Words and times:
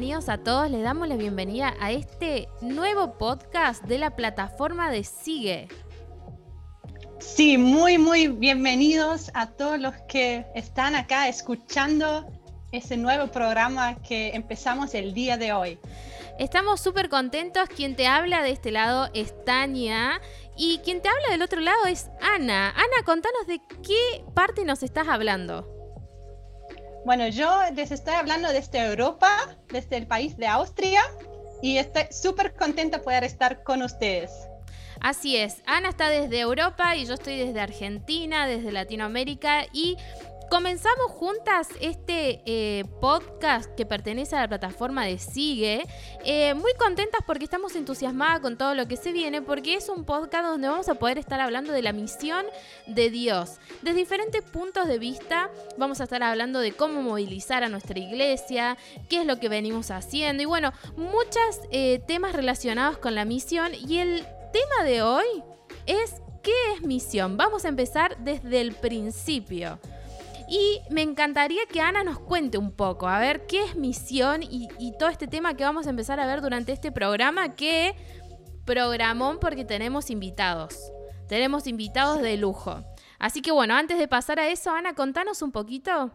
bienvenidos 0.00 0.30
a 0.30 0.38
todos. 0.38 0.70
Les 0.70 0.82
damos 0.82 1.08
la 1.08 1.16
bienvenida 1.16 1.74
a 1.78 1.92
este 1.92 2.48
nuevo 2.62 3.18
podcast 3.18 3.84
de 3.84 3.98
la 3.98 4.16
plataforma 4.16 4.90
de 4.90 5.04
Sigue. 5.04 5.68
Sí, 7.18 7.58
muy, 7.58 7.98
muy 7.98 8.28
bienvenidos 8.28 9.30
a 9.34 9.50
todos 9.50 9.78
los 9.78 9.94
que 10.08 10.46
están 10.54 10.94
acá 10.94 11.28
escuchando 11.28 12.26
ese 12.72 12.96
nuevo 12.96 13.26
programa 13.26 13.96
que 13.96 14.30
empezamos 14.30 14.94
el 14.94 15.12
día 15.12 15.36
de 15.36 15.52
hoy. 15.52 15.78
Estamos 16.38 16.80
súper 16.80 17.10
contentos. 17.10 17.68
Quien 17.68 17.94
te 17.94 18.06
habla 18.06 18.42
de 18.42 18.52
este 18.52 18.70
lado 18.70 19.10
es 19.12 19.34
Tania 19.44 20.18
y 20.56 20.78
quien 20.78 21.02
te 21.02 21.10
habla 21.10 21.28
del 21.28 21.42
otro 21.42 21.60
lado 21.60 21.84
es 21.84 22.08
Ana. 22.22 22.70
Ana, 22.70 23.04
contanos 23.04 23.46
de 23.46 23.60
qué 23.82 24.24
parte 24.32 24.64
nos 24.64 24.82
estás 24.82 25.08
hablando. 25.08 25.79
Bueno, 27.04 27.28
yo 27.28 27.50
les 27.74 27.90
estoy 27.92 28.14
hablando 28.14 28.52
desde 28.52 28.78
Europa, 28.78 29.56
desde 29.72 29.96
el 29.96 30.06
país 30.06 30.36
de 30.36 30.46
Austria, 30.46 31.02
y 31.62 31.78
estoy 31.78 32.04
súper 32.10 32.54
contenta 32.54 32.98
de 32.98 33.02
poder 33.04 33.24
estar 33.24 33.62
con 33.62 33.82
ustedes. 33.82 34.30
Así 35.00 35.36
es, 35.36 35.62
Ana 35.66 35.88
está 35.88 36.10
desde 36.10 36.40
Europa 36.40 36.94
y 36.94 37.06
yo 37.06 37.14
estoy 37.14 37.38
desde 37.38 37.60
Argentina, 37.60 38.46
desde 38.46 38.70
Latinoamérica 38.70 39.64
y 39.72 39.96
Comenzamos 40.50 41.12
juntas 41.12 41.68
este 41.80 42.42
eh, 42.44 42.84
podcast 43.00 43.72
que 43.76 43.86
pertenece 43.86 44.34
a 44.34 44.40
la 44.40 44.48
plataforma 44.48 45.04
de 45.04 45.16
Sigue. 45.16 45.86
Eh, 46.24 46.54
muy 46.54 46.72
contentas 46.74 47.20
porque 47.24 47.44
estamos 47.44 47.76
entusiasmadas 47.76 48.40
con 48.40 48.58
todo 48.58 48.74
lo 48.74 48.88
que 48.88 48.96
se 48.96 49.12
viene, 49.12 49.42
porque 49.42 49.74
es 49.74 49.88
un 49.88 50.04
podcast 50.04 50.46
donde 50.46 50.66
vamos 50.66 50.88
a 50.88 50.96
poder 50.96 51.18
estar 51.18 51.40
hablando 51.40 51.72
de 51.72 51.82
la 51.82 51.92
misión 51.92 52.44
de 52.88 53.10
Dios. 53.10 53.60
Desde 53.82 53.98
diferentes 53.98 54.42
puntos 54.42 54.88
de 54.88 54.98
vista 54.98 55.52
vamos 55.78 56.00
a 56.00 56.04
estar 56.04 56.20
hablando 56.24 56.58
de 56.58 56.72
cómo 56.72 57.00
movilizar 57.00 57.62
a 57.62 57.68
nuestra 57.68 58.00
iglesia, 58.00 58.76
qué 59.08 59.20
es 59.20 59.26
lo 59.26 59.38
que 59.38 59.48
venimos 59.48 59.92
haciendo 59.92 60.42
y 60.42 60.46
bueno, 60.46 60.72
muchos 60.96 61.60
eh, 61.70 62.02
temas 62.08 62.32
relacionados 62.32 62.98
con 62.98 63.14
la 63.14 63.24
misión. 63.24 63.70
Y 63.72 63.98
el 63.98 64.26
tema 64.52 64.84
de 64.84 65.02
hoy 65.02 65.44
es 65.86 66.20
¿qué 66.42 66.52
es 66.74 66.82
misión? 66.82 67.36
Vamos 67.36 67.64
a 67.64 67.68
empezar 67.68 68.16
desde 68.18 68.60
el 68.60 68.72
principio. 68.74 69.78
Y 70.50 70.80
me 70.90 71.02
encantaría 71.02 71.64
que 71.66 71.80
Ana 71.80 72.02
nos 72.02 72.18
cuente 72.18 72.58
un 72.58 72.72
poco, 72.72 73.06
a 73.06 73.20
ver 73.20 73.46
qué 73.46 73.62
es 73.62 73.76
misión 73.76 74.42
y, 74.42 74.68
todo 74.98 75.08
este 75.08 75.28
tema 75.28 75.54
que 75.54 75.62
vamos 75.62 75.86
a 75.86 75.90
empezar 75.90 76.18
a 76.18 76.26
ver 76.26 76.40
durante 76.40 76.72
este 76.72 76.90
programa, 76.90 77.54
que 77.54 77.94
programón 78.64 79.38
porque 79.38 79.64
tenemos 79.64 80.10
invitados. 80.10 80.76
Tenemos 81.28 81.68
invitados 81.68 82.20
de 82.20 82.36
lujo. 82.36 82.82
Así 83.20 83.42
que 83.42 83.52
bueno, 83.52 83.74
antes 83.74 83.96
de 83.96 84.08
pasar 84.08 84.40
a 84.40 84.48
eso, 84.48 84.72
Ana, 84.72 84.96
contanos 84.96 85.40
un 85.40 85.52
poquito. 85.52 86.10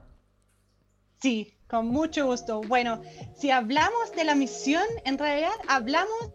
Sí, 1.21 1.53
con 1.69 1.87
mucho 1.87 2.25
gusto. 2.25 2.59
Bueno, 2.59 3.01
si 3.37 3.51
hablamos 3.51 4.11
de 4.17 4.25
la 4.25 4.35
misión, 4.35 4.83
en 5.05 5.17
realidad 5.17 5.53
hablamos 5.69 6.31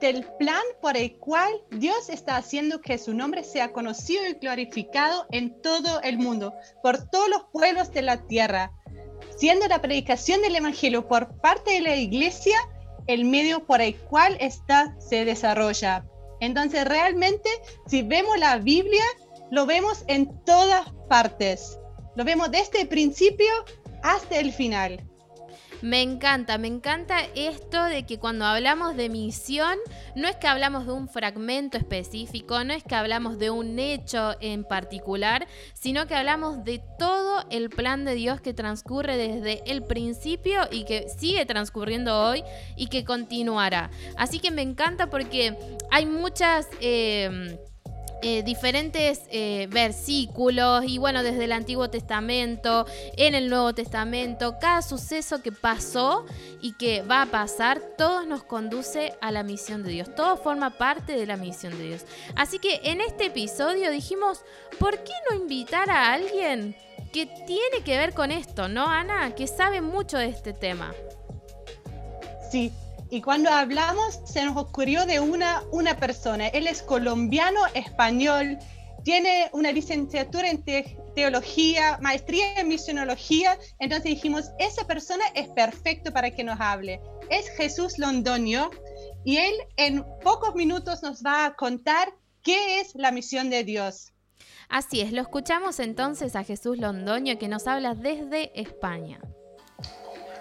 del 0.00 0.24
plan 0.38 0.62
por 0.80 0.96
el 0.96 1.16
cual 1.18 1.52
Dios 1.70 2.08
está 2.08 2.36
haciendo 2.36 2.80
que 2.80 2.98
su 2.98 3.14
nombre 3.14 3.44
sea 3.44 3.72
conocido 3.72 4.26
y 4.26 4.34
glorificado 4.34 5.26
en 5.30 5.60
todo 5.62 6.00
el 6.02 6.18
mundo, 6.18 6.54
por 6.82 7.08
todos 7.10 7.28
los 7.28 7.44
pueblos 7.52 7.92
de 7.92 8.02
la 8.02 8.26
tierra, 8.26 8.72
siendo 9.36 9.66
la 9.68 9.80
predicación 9.80 10.42
del 10.42 10.56
Evangelio 10.56 11.06
por 11.08 11.36
parte 11.40 11.72
de 11.72 11.80
la 11.80 11.96
iglesia 11.96 12.58
el 13.06 13.24
medio 13.24 13.64
por 13.66 13.80
el 13.80 13.96
cual 13.96 14.36
ésta 14.40 14.96
se 14.98 15.24
desarrolla. 15.24 16.06
Entonces, 16.40 16.84
realmente, 16.84 17.48
si 17.86 18.02
vemos 18.02 18.38
la 18.38 18.58
Biblia, 18.58 19.04
lo 19.50 19.66
vemos 19.66 20.04
en 20.08 20.42
todas 20.44 20.90
partes. 21.08 21.78
Lo 22.16 22.24
vemos 22.24 22.50
desde 22.50 22.82
el 22.82 22.88
principio 22.88 23.52
hasta 24.02 24.38
el 24.38 24.52
final. 24.52 25.04
Me 25.84 26.00
encanta, 26.00 26.56
me 26.56 26.66
encanta 26.66 27.18
esto 27.34 27.84
de 27.84 28.06
que 28.06 28.18
cuando 28.18 28.46
hablamos 28.46 28.96
de 28.96 29.10
misión, 29.10 29.76
no 30.16 30.28
es 30.28 30.36
que 30.36 30.46
hablamos 30.46 30.86
de 30.86 30.92
un 30.92 31.10
fragmento 31.10 31.76
específico, 31.76 32.64
no 32.64 32.72
es 32.72 32.82
que 32.82 32.94
hablamos 32.94 33.38
de 33.38 33.50
un 33.50 33.78
hecho 33.78 34.34
en 34.40 34.64
particular, 34.64 35.46
sino 35.74 36.06
que 36.06 36.14
hablamos 36.14 36.64
de 36.64 36.80
todo 36.98 37.44
el 37.50 37.68
plan 37.68 38.06
de 38.06 38.14
Dios 38.14 38.40
que 38.40 38.54
transcurre 38.54 39.18
desde 39.18 39.62
el 39.70 39.82
principio 39.82 40.62
y 40.70 40.86
que 40.86 41.06
sigue 41.18 41.44
transcurriendo 41.44 42.18
hoy 42.18 42.42
y 42.76 42.86
que 42.86 43.04
continuará. 43.04 43.90
Así 44.16 44.38
que 44.38 44.50
me 44.50 44.62
encanta 44.62 45.10
porque 45.10 45.54
hay 45.90 46.06
muchas... 46.06 46.66
Eh, 46.80 47.58
eh, 48.26 48.42
diferentes 48.42 49.20
eh, 49.28 49.68
versículos 49.70 50.84
y 50.86 50.96
bueno, 50.96 51.22
desde 51.22 51.44
el 51.44 51.52
Antiguo 51.52 51.90
Testamento, 51.90 52.86
en 53.18 53.34
el 53.34 53.50
Nuevo 53.50 53.74
Testamento, 53.74 54.56
cada 54.58 54.80
suceso 54.80 55.42
que 55.42 55.52
pasó 55.52 56.24
y 56.62 56.72
que 56.72 57.02
va 57.02 57.20
a 57.20 57.26
pasar, 57.26 57.82
todo 57.98 58.24
nos 58.24 58.42
conduce 58.42 59.12
a 59.20 59.30
la 59.30 59.42
misión 59.42 59.82
de 59.82 59.90
Dios, 59.90 60.14
todo 60.14 60.38
forma 60.38 60.70
parte 60.70 61.12
de 61.18 61.26
la 61.26 61.36
misión 61.36 61.76
de 61.76 61.84
Dios. 61.84 62.06
Así 62.34 62.58
que 62.58 62.80
en 62.84 63.02
este 63.02 63.26
episodio 63.26 63.90
dijimos, 63.90 64.40
¿por 64.78 65.04
qué 65.04 65.12
no 65.28 65.36
invitar 65.36 65.90
a 65.90 66.14
alguien 66.14 66.74
que 67.12 67.26
tiene 67.26 67.82
que 67.84 67.98
ver 67.98 68.14
con 68.14 68.30
esto, 68.30 68.68
¿no, 68.68 68.86
Ana? 68.86 69.34
Que 69.34 69.46
sabe 69.46 69.82
mucho 69.82 70.16
de 70.16 70.28
este 70.28 70.54
tema. 70.54 70.94
Sí, 72.50 72.72
y 73.14 73.22
cuando 73.22 73.48
hablamos, 73.48 74.18
se 74.24 74.44
nos 74.44 74.56
ocurrió 74.56 75.06
de 75.06 75.20
una, 75.20 75.62
una 75.70 75.96
persona. 75.96 76.48
Él 76.48 76.66
es 76.66 76.82
colombiano, 76.82 77.60
español, 77.72 78.58
tiene 79.04 79.50
una 79.52 79.70
licenciatura 79.70 80.50
en 80.50 80.64
teología, 81.14 81.96
maestría 82.02 82.58
en 82.58 82.66
misionología. 82.66 83.56
Entonces 83.78 84.10
dijimos, 84.10 84.50
esa 84.58 84.84
persona 84.88 85.22
es 85.36 85.48
perfecto 85.50 86.12
para 86.12 86.32
que 86.32 86.42
nos 86.42 86.60
hable. 86.60 87.00
Es 87.30 87.48
Jesús 87.50 87.98
Londoño 87.98 88.70
y 89.24 89.36
él 89.36 89.54
en 89.76 90.04
pocos 90.24 90.56
minutos 90.56 91.04
nos 91.04 91.22
va 91.22 91.44
a 91.44 91.54
contar 91.54 92.12
qué 92.42 92.80
es 92.80 92.96
la 92.96 93.12
misión 93.12 93.48
de 93.48 93.62
Dios. 93.62 94.12
Así 94.68 95.02
es, 95.02 95.12
lo 95.12 95.22
escuchamos 95.22 95.78
entonces 95.78 96.34
a 96.34 96.42
Jesús 96.42 96.78
Londoño 96.78 97.38
que 97.38 97.46
nos 97.46 97.68
habla 97.68 97.94
desde 97.94 98.50
España. 98.60 99.20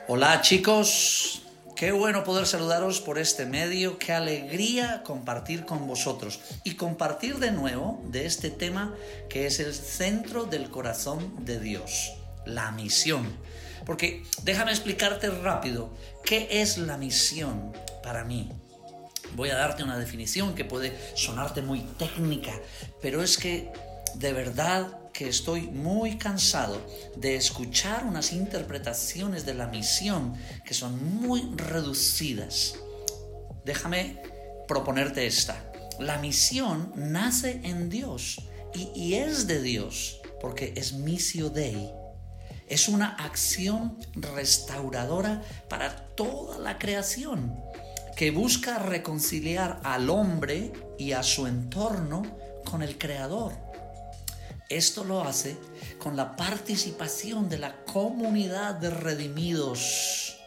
Hola 0.07 0.41
chicos, 0.41 1.42
Qué 1.75 1.91
bueno 1.91 2.23
poder 2.23 2.45
saludaros 2.45 3.01
por 3.01 3.17
este 3.17 3.47
medio, 3.47 3.97
qué 3.97 4.13
alegría 4.13 5.01
compartir 5.03 5.65
con 5.65 5.87
vosotros 5.87 6.39
y 6.63 6.75
compartir 6.75 7.39
de 7.39 7.51
nuevo 7.51 7.99
de 8.05 8.27
este 8.27 8.51
tema 8.51 8.93
que 9.27 9.47
es 9.47 9.59
el 9.59 9.73
centro 9.73 10.45
del 10.45 10.69
corazón 10.69 11.45
de 11.45 11.59
Dios, 11.59 12.13
la 12.45 12.71
misión. 12.71 13.27
Porque 13.87 14.23
déjame 14.43 14.71
explicarte 14.71 15.29
rápido 15.31 15.91
qué 16.23 16.47
es 16.51 16.77
la 16.77 16.97
misión 16.97 17.73
para 18.03 18.23
mí. 18.23 18.51
Voy 19.35 19.49
a 19.49 19.55
darte 19.55 19.83
una 19.83 19.97
definición 19.97 20.53
que 20.53 20.65
puede 20.65 20.95
sonarte 21.15 21.63
muy 21.63 21.79
técnica, 21.97 22.53
pero 23.01 23.23
es 23.23 23.37
que 23.37 23.71
de 24.13 24.31
verdad 24.31 25.02
que 25.13 25.29
estoy 25.29 25.67
muy 25.67 26.17
cansado 26.17 26.81
de 27.15 27.35
escuchar 27.35 28.03
unas 28.05 28.33
interpretaciones 28.33 29.45
de 29.45 29.53
la 29.53 29.67
misión 29.67 30.33
que 30.65 30.73
son 30.73 31.21
muy 31.21 31.53
reducidas. 31.55 32.75
Déjame 33.63 34.21
proponerte 34.67 35.25
esta. 35.27 35.71
La 35.99 36.17
misión 36.17 36.91
nace 36.95 37.61
en 37.63 37.89
Dios 37.89 38.41
y, 38.73 39.13
es 39.13 39.45
de 39.45 39.61
Dios 39.61 40.19
porque 40.41 40.73
es 40.75 40.93
misio 40.93 41.49
Dei. 41.49 41.91
Es 42.67 42.87
una 42.87 43.09
acción 43.09 43.99
restauradora 44.15 45.43
para 45.69 46.07
toda 46.15 46.57
la 46.57 46.79
creación 46.79 47.55
que 48.15 48.31
busca 48.31 48.79
reconciliar 48.79 49.79
al 49.83 50.09
hombre 50.09 50.73
y 50.97 51.11
a 51.11 51.21
su 51.21 51.45
entorno 51.45 52.23
con 52.65 52.81
el 52.81 52.97
Creador. 52.97 53.62
Esto 54.73 55.03
lo 55.03 55.23
hace 55.23 55.55
con 55.99 56.17
la 56.17 56.35
participación 56.35 57.47
de 57.47 57.59
la 57.59 57.75
comunidad 57.85 58.73
de 58.73 58.89
redimidos. 58.89 60.39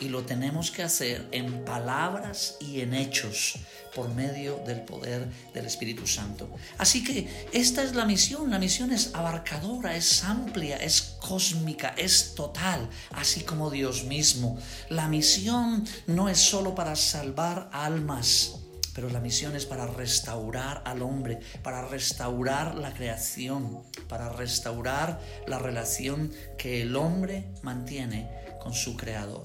Y 0.00 0.08
lo 0.08 0.24
tenemos 0.24 0.72
que 0.72 0.82
hacer 0.82 1.28
en 1.30 1.64
palabras 1.64 2.56
y 2.60 2.80
en 2.80 2.92
hechos 2.92 3.54
por 3.94 4.12
medio 4.12 4.58
del 4.66 4.80
poder 4.80 5.28
del 5.54 5.64
Espíritu 5.64 6.08
Santo. 6.08 6.50
Así 6.76 7.04
que 7.04 7.46
esta 7.52 7.84
es 7.84 7.94
la 7.94 8.04
misión. 8.04 8.50
La 8.50 8.58
misión 8.58 8.92
es 8.92 9.14
abarcadora, 9.14 9.96
es 9.96 10.24
amplia, 10.24 10.76
es 10.78 11.16
cósmica, 11.20 11.94
es 11.96 12.34
total, 12.34 12.90
así 13.12 13.42
como 13.42 13.70
Dios 13.70 14.02
mismo. 14.04 14.58
La 14.90 15.06
misión 15.06 15.86
no 16.08 16.28
es 16.28 16.38
solo 16.38 16.74
para 16.74 16.96
salvar 16.96 17.70
almas 17.72 18.65
pero 18.96 19.10
la 19.10 19.20
misión 19.20 19.54
es 19.54 19.66
para 19.66 19.86
restaurar 19.86 20.80
al 20.86 21.02
hombre, 21.02 21.38
para 21.62 21.86
restaurar 21.86 22.76
la 22.76 22.94
creación, 22.94 23.82
para 24.08 24.30
restaurar 24.30 25.20
la 25.46 25.58
relación 25.58 26.32
que 26.56 26.80
el 26.80 26.96
hombre 26.96 27.44
mantiene 27.60 28.30
con 28.58 28.72
su 28.72 28.96
creador. 28.96 29.42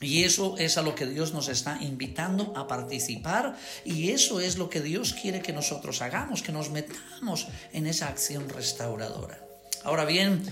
Y 0.00 0.24
eso 0.24 0.56
es 0.56 0.78
a 0.78 0.82
lo 0.82 0.94
que 0.94 1.04
Dios 1.04 1.34
nos 1.34 1.48
está 1.48 1.76
invitando 1.82 2.54
a 2.56 2.66
participar 2.66 3.58
y 3.84 4.08
eso 4.08 4.40
es 4.40 4.56
lo 4.56 4.70
que 4.70 4.80
Dios 4.80 5.12
quiere 5.12 5.42
que 5.42 5.52
nosotros 5.52 6.00
hagamos, 6.00 6.40
que 6.40 6.52
nos 6.52 6.70
metamos 6.70 7.46
en 7.74 7.86
esa 7.86 8.08
acción 8.08 8.48
restauradora. 8.48 9.38
Ahora 9.84 10.06
bien, 10.06 10.42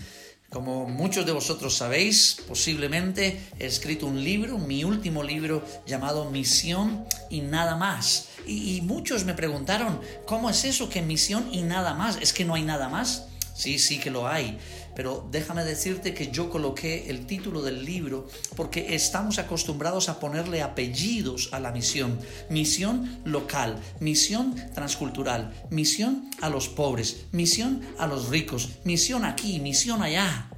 Como 0.50 0.86
muchos 0.86 1.26
de 1.26 1.32
vosotros 1.32 1.76
sabéis, 1.76 2.36
posiblemente 2.46 3.40
he 3.58 3.66
escrito 3.66 4.06
un 4.06 4.22
libro, 4.22 4.58
mi 4.58 4.84
último 4.84 5.24
libro 5.24 5.64
llamado 5.86 6.30
Misión 6.30 7.04
y 7.30 7.40
nada 7.40 7.74
más. 7.74 8.28
Y, 8.46 8.80
muchos 8.82 9.24
me 9.24 9.34
preguntaron, 9.34 10.00
¿cómo 10.24 10.48
es 10.48 10.64
eso 10.64 10.88
que 10.88 11.02
misión 11.02 11.48
y 11.52 11.62
nada 11.62 11.94
más? 11.94 12.18
¿Es 12.20 12.32
que 12.32 12.44
no 12.44 12.54
hay 12.54 12.62
nada 12.62 12.88
más? 12.88 13.26
Sí, 13.54 13.80
sí 13.80 13.98
que 13.98 14.10
lo 14.10 14.28
hay. 14.28 14.58
Pero 14.96 15.28
déjame 15.30 15.62
decirte 15.62 16.14
que 16.14 16.32
yo 16.32 16.48
coloqué 16.48 17.10
el 17.10 17.26
título 17.26 17.60
del 17.62 17.84
libro 17.84 18.26
porque 18.56 18.94
estamos 18.94 19.38
acostumbrados 19.38 20.08
a 20.08 20.18
ponerle 20.18 20.62
apellidos 20.62 21.50
a 21.52 21.60
la 21.60 21.70
misión. 21.70 22.18
Misión 22.48 23.20
local, 23.24 23.78
misión 24.00 24.56
transcultural, 24.74 25.52
misión 25.70 26.30
a 26.40 26.48
los 26.48 26.68
pobres, 26.68 27.26
misión 27.30 27.82
a 27.98 28.06
los 28.06 28.30
ricos, 28.30 28.70
misión 28.84 29.26
aquí, 29.26 29.60
misión 29.60 30.02
allá. 30.02 30.50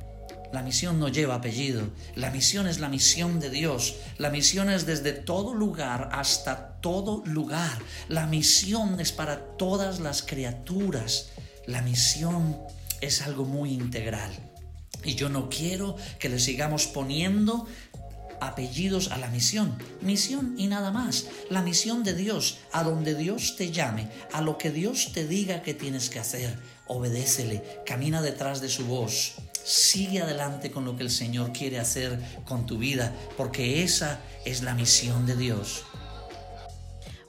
La 0.52 0.62
misión 0.62 0.98
no 0.98 1.08
lleva 1.08 1.34
apellido. 1.34 1.82
La 2.14 2.30
misión 2.30 2.68
es 2.68 2.78
la 2.78 2.88
misión 2.88 3.40
de 3.40 3.50
Dios. 3.50 3.96
La 4.16 4.30
misión 4.30 4.70
es 4.70 4.86
desde 4.86 5.12
todo 5.12 5.52
lugar 5.52 6.10
hasta 6.12 6.78
todo 6.80 7.22
lugar. 7.26 7.78
La 8.08 8.26
misión 8.26 9.00
es 9.00 9.12
para 9.12 9.56
todas 9.58 9.98
las 9.98 10.22
criaturas. 10.22 11.30
La 11.66 11.82
misión 11.82 12.56
es 13.00 13.22
algo 13.22 13.44
muy 13.44 13.72
integral. 13.72 14.32
Y 15.04 15.14
yo 15.14 15.28
no 15.28 15.48
quiero 15.48 15.96
que 16.18 16.28
le 16.28 16.38
sigamos 16.38 16.86
poniendo 16.86 17.66
apellidos 18.40 19.10
a 19.10 19.18
la 19.18 19.28
misión. 19.28 19.76
Misión 20.00 20.54
y 20.58 20.66
nada 20.66 20.90
más. 20.90 21.26
La 21.50 21.62
misión 21.62 22.04
de 22.04 22.14
Dios, 22.14 22.58
a 22.72 22.82
donde 22.82 23.14
Dios 23.14 23.56
te 23.56 23.70
llame, 23.70 24.08
a 24.32 24.40
lo 24.40 24.58
que 24.58 24.70
Dios 24.70 25.12
te 25.12 25.26
diga 25.26 25.62
que 25.62 25.74
tienes 25.74 26.10
que 26.10 26.18
hacer. 26.18 26.56
Obedécele, 26.86 27.62
camina 27.86 28.22
detrás 28.22 28.60
de 28.60 28.68
su 28.68 28.86
voz. 28.86 29.34
Sigue 29.64 30.22
adelante 30.22 30.70
con 30.70 30.84
lo 30.84 30.96
que 30.96 31.02
el 31.02 31.10
Señor 31.10 31.52
quiere 31.52 31.78
hacer 31.78 32.18
con 32.46 32.64
tu 32.64 32.78
vida, 32.78 33.14
porque 33.36 33.82
esa 33.82 34.20
es 34.46 34.62
la 34.62 34.74
misión 34.74 35.26
de 35.26 35.36
Dios. 35.36 35.84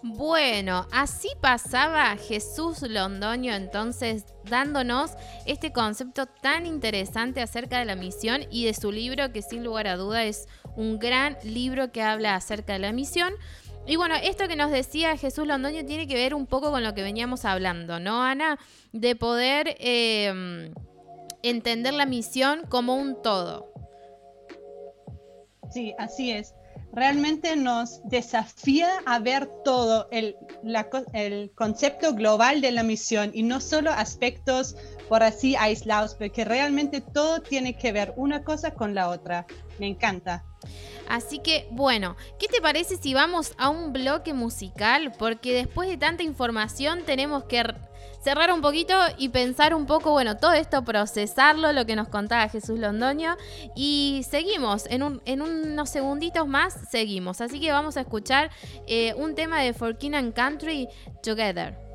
Bueno, 0.02 0.88
así 0.92 1.28
pasaba 1.42 2.16
Jesús 2.16 2.84
Londoño 2.84 3.54
entonces 3.54 4.24
dándonos 4.46 5.12
este 5.46 5.74
concepto 5.74 6.26
tan 6.26 6.66
interesante 6.66 7.42
acerca 7.42 7.80
de 7.80 7.86
la 7.86 7.96
misión 7.96 8.44
y 8.50 8.66
de 8.66 8.74
su 8.74 8.94
libro 8.94 9.34
que 9.34 9.42
sin 9.42 9.64
lugar 9.64 9.88
a 9.88 9.98
duda 9.98 10.24
es 10.24 10.48
un 10.78 11.00
gran 11.00 11.38
libro 11.44 11.92
que 11.92 12.02
habla 12.02 12.36
acerca 12.36 12.74
de 12.74 12.80
la 12.80 12.94
misión. 12.94 13.34
Y 13.86 13.98
bueno, 13.98 14.16
esto 14.16 14.48
que 14.48 14.56
nos 14.56 14.72
decía 14.72 15.18
Jesús 15.18 15.46
Londoño 15.46 15.84
tiene 15.86 16.08
que 16.08 16.16
ver 16.16 16.34
un 16.34 16.46
poco 16.46 16.72
con 16.72 16.84
lo 16.84 16.94
que 16.94 17.02
veníamos 17.02 17.44
hablando, 17.44 18.00
¿no, 18.00 18.24
Ana? 18.24 18.58
De 18.94 19.18
poder 19.18 19.76
em, 19.80 20.74
entender 21.44 21.94
la 21.94 22.06
misión 22.06 22.62
como 22.70 22.96
un 22.96 23.22
todo. 23.22 23.74
Sí, 25.72 25.94
así 25.98 26.32
es 26.32 26.54
realmente 26.94 27.56
nos 27.56 28.02
desafía 28.06 28.90
a 29.06 29.20
ver 29.20 29.48
todo 29.64 30.08
el, 30.12 30.36
el, 31.14 31.52
concepto 31.56 32.14
global 32.14 32.62
de 32.62 32.72
la 32.72 32.84
misión 32.84 33.32
y 33.34 33.44
no 33.44 33.62
solo 33.62 33.92
aspectos 33.92 34.76
por 35.08 35.24
así 35.24 35.56
aislados, 35.56 36.16
porque 36.16 36.46
realmente 36.46 37.02
todo 37.02 37.42
tiene 37.42 37.78
que 37.78 37.92
ver 37.92 38.14
una 38.16 38.44
cosa 38.44 38.72
con 38.72 38.96
la 38.96 39.10
otra. 39.10 39.46
Me 39.80 39.88
encanta. 39.88 40.44
Así 41.08 41.40
que, 41.40 41.68
bueno, 41.72 42.16
¿qué 42.38 42.48
te 42.48 42.62
parece 42.62 42.98
si 42.98 43.14
vamos 43.14 43.54
a 43.58 43.70
un 43.70 43.94
bloque 43.94 44.34
musical? 44.34 45.12
Porque 45.18 45.54
después 45.54 45.90
de 45.90 45.98
tanta 45.98 46.22
información 46.22 47.04
tenemos 47.06 47.46
que 47.46 47.64
cerrar 48.24 48.52
un 48.52 48.62
poquito 48.62 48.94
y 49.18 49.30
pensar 49.30 49.74
un 49.74 49.86
poco, 49.86 50.12
bueno, 50.12 50.38
todo 50.38 50.54
esto, 50.54 50.84
procesarlo, 50.84 51.74
lo 51.74 51.86
que 51.86 51.96
nos 51.96 52.08
contaba 52.08 52.48
Jesús 52.50 52.80
Londoño. 52.80 53.38
Y 53.76 54.26
seguimos, 54.30 54.86
en, 54.90 55.04
un, 55.04 55.22
en 55.26 55.42
unos 55.42 55.90
segunditos 55.90 56.48
más 56.48 56.78
seguimos. 56.90 57.42
Así 57.42 57.60
que 57.60 57.72
vamos 57.72 57.98
a 57.98 58.02
escuchar 58.02 58.52
eh, 58.88 59.14
un 59.16 59.36
tema 59.36 59.62
de 59.62 59.74
For 59.74 59.98
King 59.98 60.14
and 60.14 60.34
Country, 60.34 60.88
Together. 61.24 61.90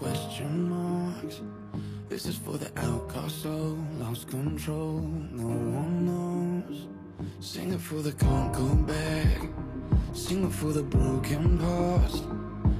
Question 0.00 0.70
marks. 0.70 1.40
This 2.08 2.26
is 2.26 2.36
for 2.36 2.58
the 2.58 2.70
outcast 2.76 3.42
soul. 3.42 3.78
Lost 3.98 4.28
control, 4.28 5.00
no 5.32 5.46
one 5.46 6.06
knows. 6.06 6.88
Sing 7.40 7.72
it 7.72 7.80
for 7.80 8.02
the 8.02 8.12
can't 8.12 8.52
go 8.52 8.74
back 8.74 9.40
Sing 10.12 10.44
it 10.44 10.52
for 10.52 10.72
the 10.72 10.82
broken 10.82 11.58
past. 11.58 12.24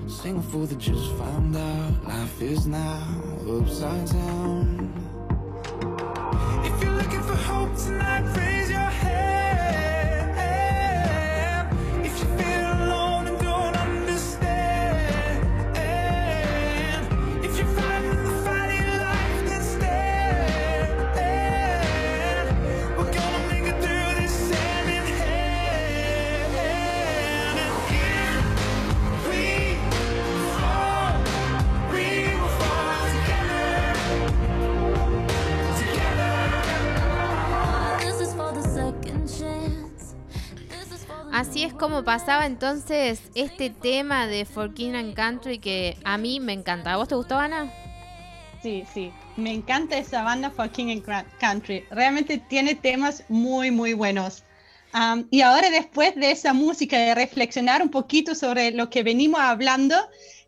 Sing 0.08 0.38
it 0.38 0.43
for 0.43 0.67
the 0.67 0.76
just 0.76 1.12
found 1.12 1.56
out. 1.56 2.05
Life 2.05 2.43
is 2.43 2.67
now 2.67 3.02
upside 3.49 4.06
down. 4.11 4.93
If 6.64 6.82
you're 6.82 6.93
looking 6.93 7.23
for 7.23 7.37
hope 7.37 7.76
tonight, 7.76 8.37
raise 8.37 8.70
your 8.70 8.91
hand 9.02 9.39
como 41.81 42.05
pasaba 42.05 42.44
entonces 42.44 43.23
este 43.35 43.71
tema 43.71 44.27
de 44.27 44.44
For 44.44 44.75
King 44.75 44.93
and 44.93 45.14
Country 45.14 45.59
que 45.59 45.97
a 46.04 46.19
mí 46.19 46.38
me 46.38 46.52
encanta. 46.52 46.93
¿A 46.93 46.97
vos 46.99 47.09
te 47.09 47.14
gustó, 47.14 47.38
Ana? 47.38 47.73
Sí, 48.62 48.85
sí. 48.93 49.11
Me 49.38 49.54
encanta 49.54 49.97
esa 49.97 50.23
banda 50.23 50.50
For 50.50 50.69
King 50.71 50.90
and 50.90 51.26
Country. 51.40 51.83
Realmente 51.90 52.37
tiene 52.37 52.75
temas 52.75 53.25
muy, 53.31 53.71
muy 53.71 53.95
buenos. 53.95 54.45
Y 55.31 55.40
ahora 55.40 55.71
después 55.71 56.14
de 56.16 56.33
esa 56.33 56.52
música, 56.52 56.99
de 56.99 57.14
reflexionar 57.14 57.81
un 57.81 57.88
poquito 57.88 58.35
sobre 58.35 58.73
lo 58.73 58.90
que 58.90 59.02
venimos 59.02 59.40
hablando, 59.40 59.97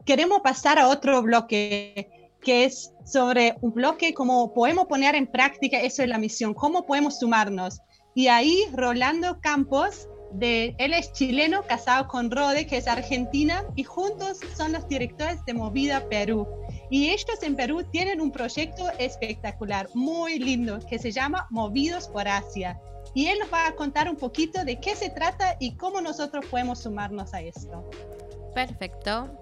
queremos 0.04 0.40
pasar 0.40 0.78
a 0.78 0.88
otro 0.88 1.22
bloque, 1.22 2.30
que 2.42 2.66
es 2.66 2.92
sobre 3.06 3.54
un 3.62 3.72
bloque 3.72 4.12
cómo 4.12 4.52
podemos 4.52 4.84
poner 4.84 5.14
en 5.14 5.26
práctica 5.26 5.80
eso 5.80 6.02
de 6.02 6.08
la 6.08 6.18
misión, 6.18 6.52
cómo 6.52 6.84
podemos 6.84 7.18
sumarnos. 7.18 7.80
Y 8.14 8.26
ahí 8.28 8.66
Rolando 8.74 9.40
Campos, 9.40 10.08
de, 10.34 10.74
él 10.78 10.94
es 10.94 11.12
chileno, 11.12 11.62
casado 11.62 12.08
con 12.08 12.30
Rode, 12.30 12.66
que 12.66 12.78
es 12.78 12.88
argentina, 12.88 13.64
y 13.76 13.84
juntos 13.84 14.38
son 14.56 14.72
los 14.72 14.88
directores 14.88 15.44
de 15.44 15.54
Movida 15.54 16.08
Perú. 16.08 16.46
Y 16.90 17.10
ellos 17.10 17.42
en 17.42 17.56
Perú 17.56 17.84
tienen 17.90 18.20
un 18.20 18.32
proyecto 18.32 18.90
espectacular, 18.98 19.88
muy 19.94 20.38
lindo, 20.38 20.78
que 20.86 20.98
se 20.98 21.12
llama 21.12 21.46
Movidos 21.50 22.08
por 22.08 22.28
Asia. 22.28 22.80
Y 23.14 23.26
él 23.26 23.38
nos 23.38 23.52
va 23.52 23.66
a 23.66 23.74
contar 23.74 24.08
un 24.08 24.16
poquito 24.16 24.64
de 24.64 24.80
qué 24.80 24.96
se 24.96 25.10
trata 25.10 25.56
y 25.60 25.76
cómo 25.76 26.00
nosotros 26.00 26.44
podemos 26.46 26.80
sumarnos 26.80 27.34
a 27.34 27.42
esto. 27.42 27.88
Perfecto. 28.54 29.38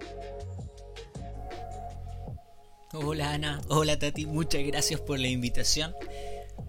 Hola 2.93 3.31
Ana, 3.31 3.61
hola 3.69 3.97
Tati, 3.97 4.25
muchas 4.25 4.63
gracias 4.65 4.99
por 4.99 5.17
la 5.17 5.29
invitación. 5.29 5.93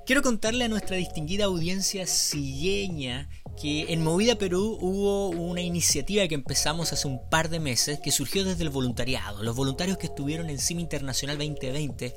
Quiero 0.06 0.22
contarle 0.22 0.64
a 0.64 0.68
nuestra 0.68 0.96
distinguida 0.96 1.46
audiencia 1.46 2.06
silleña 2.06 3.28
que 3.60 3.92
en 3.92 4.02
Movida 4.02 4.36
Perú 4.36 4.78
hubo 4.80 5.28
una 5.30 5.60
iniciativa 5.60 6.26
que 6.28 6.34
empezamos 6.34 6.92
hace 6.92 7.06
un 7.06 7.28
par 7.28 7.48
de 7.48 7.60
meses 7.60 8.00
que 8.00 8.10
surgió 8.10 8.44
desde 8.44 8.62
el 8.64 8.70
voluntariado. 8.70 9.42
Los 9.42 9.56
voluntarios 9.56 9.98
que 9.98 10.06
estuvieron 10.06 10.50
en 10.50 10.58
CIMA 10.58 10.80
Internacional 10.80 11.38
2020 11.38 12.14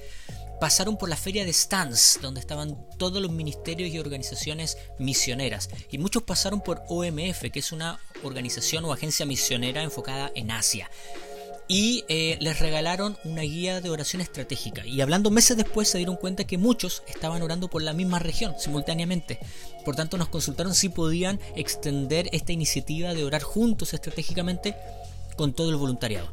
pasaron 0.59 0.97
por 0.97 1.09
la 1.09 1.17
feria 1.17 1.45
de 1.45 1.51
stands 1.51 2.19
donde 2.21 2.39
estaban 2.39 2.77
todos 2.97 3.21
los 3.21 3.31
ministerios 3.31 3.91
y 3.91 3.99
organizaciones 3.99 4.77
misioneras 4.99 5.69
y 5.91 5.97
muchos 5.97 6.23
pasaron 6.23 6.61
por 6.61 6.81
OMF 6.87 7.51
que 7.51 7.59
es 7.59 7.71
una 7.71 7.99
organización 8.23 8.85
o 8.85 8.93
agencia 8.93 9.25
misionera 9.25 9.83
enfocada 9.83 10.31
en 10.33 10.51
Asia 10.51 10.89
y 11.67 12.05
eh, 12.07 12.37
les 12.39 12.59
regalaron 12.59 13.17
una 13.23 13.41
guía 13.41 13.81
de 13.81 13.89
oración 13.89 14.21
estratégica. 14.21 14.85
Y 14.85 15.01
hablando 15.01 15.31
meses 15.31 15.57
después 15.57 15.87
se 15.87 15.97
dieron 15.97 16.15
cuenta 16.15 16.45
que 16.45 16.57
muchos 16.57 17.03
estaban 17.07 17.41
orando 17.41 17.69
por 17.69 17.81
la 17.81 17.93
misma 17.93 18.19
región 18.19 18.55
simultáneamente. 18.59 19.39
Por 19.83 19.95
tanto 19.95 20.17
nos 20.17 20.29
consultaron 20.29 20.75
si 20.75 20.89
podían 20.89 21.39
extender 21.55 22.29
esta 22.31 22.51
iniciativa 22.51 23.13
de 23.13 23.23
orar 23.23 23.41
juntos 23.41 23.93
estratégicamente 23.93 24.75
con 25.35 25.53
todo 25.53 25.69
el 25.69 25.75
voluntariado. 25.75 26.29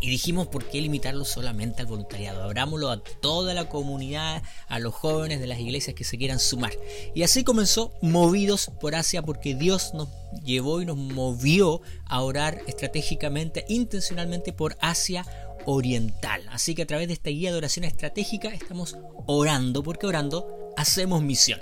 Y 0.00 0.08
dijimos, 0.08 0.48
¿por 0.48 0.64
qué 0.64 0.80
limitarlo 0.80 1.24
solamente 1.24 1.82
al 1.82 1.86
voluntariado? 1.86 2.42
Abrámoslo 2.42 2.90
a 2.90 3.02
toda 3.02 3.52
la 3.52 3.68
comunidad, 3.68 4.42
a 4.68 4.78
los 4.78 4.94
jóvenes 4.94 5.40
de 5.40 5.46
las 5.46 5.60
iglesias 5.60 5.94
que 5.94 6.04
se 6.04 6.16
quieran 6.16 6.38
sumar. 6.38 6.72
Y 7.14 7.22
así 7.22 7.44
comenzó 7.44 7.92
Movidos 8.00 8.70
por 8.80 8.94
Asia, 8.94 9.22
porque 9.22 9.54
Dios 9.54 9.92
nos 9.92 10.08
llevó 10.42 10.80
y 10.80 10.86
nos 10.86 10.96
movió 10.96 11.82
a 12.06 12.22
orar 12.22 12.62
estratégicamente, 12.66 13.66
intencionalmente 13.68 14.54
por 14.54 14.78
Asia 14.80 15.26
Oriental. 15.66 16.42
Así 16.50 16.74
que 16.74 16.82
a 16.82 16.86
través 16.86 17.08
de 17.08 17.14
esta 17.14 17.30
guía 17.30 17.50
de 17.52 17.58
oración 17.58 17.84
estratégica 17.84 18.48
estamos 18.48 18.96
orando, 19.26 19.82
porque 19.82 20.06
orando 20.06 20.72
hacemos 20.78 21.22
misión. 21.22 21.60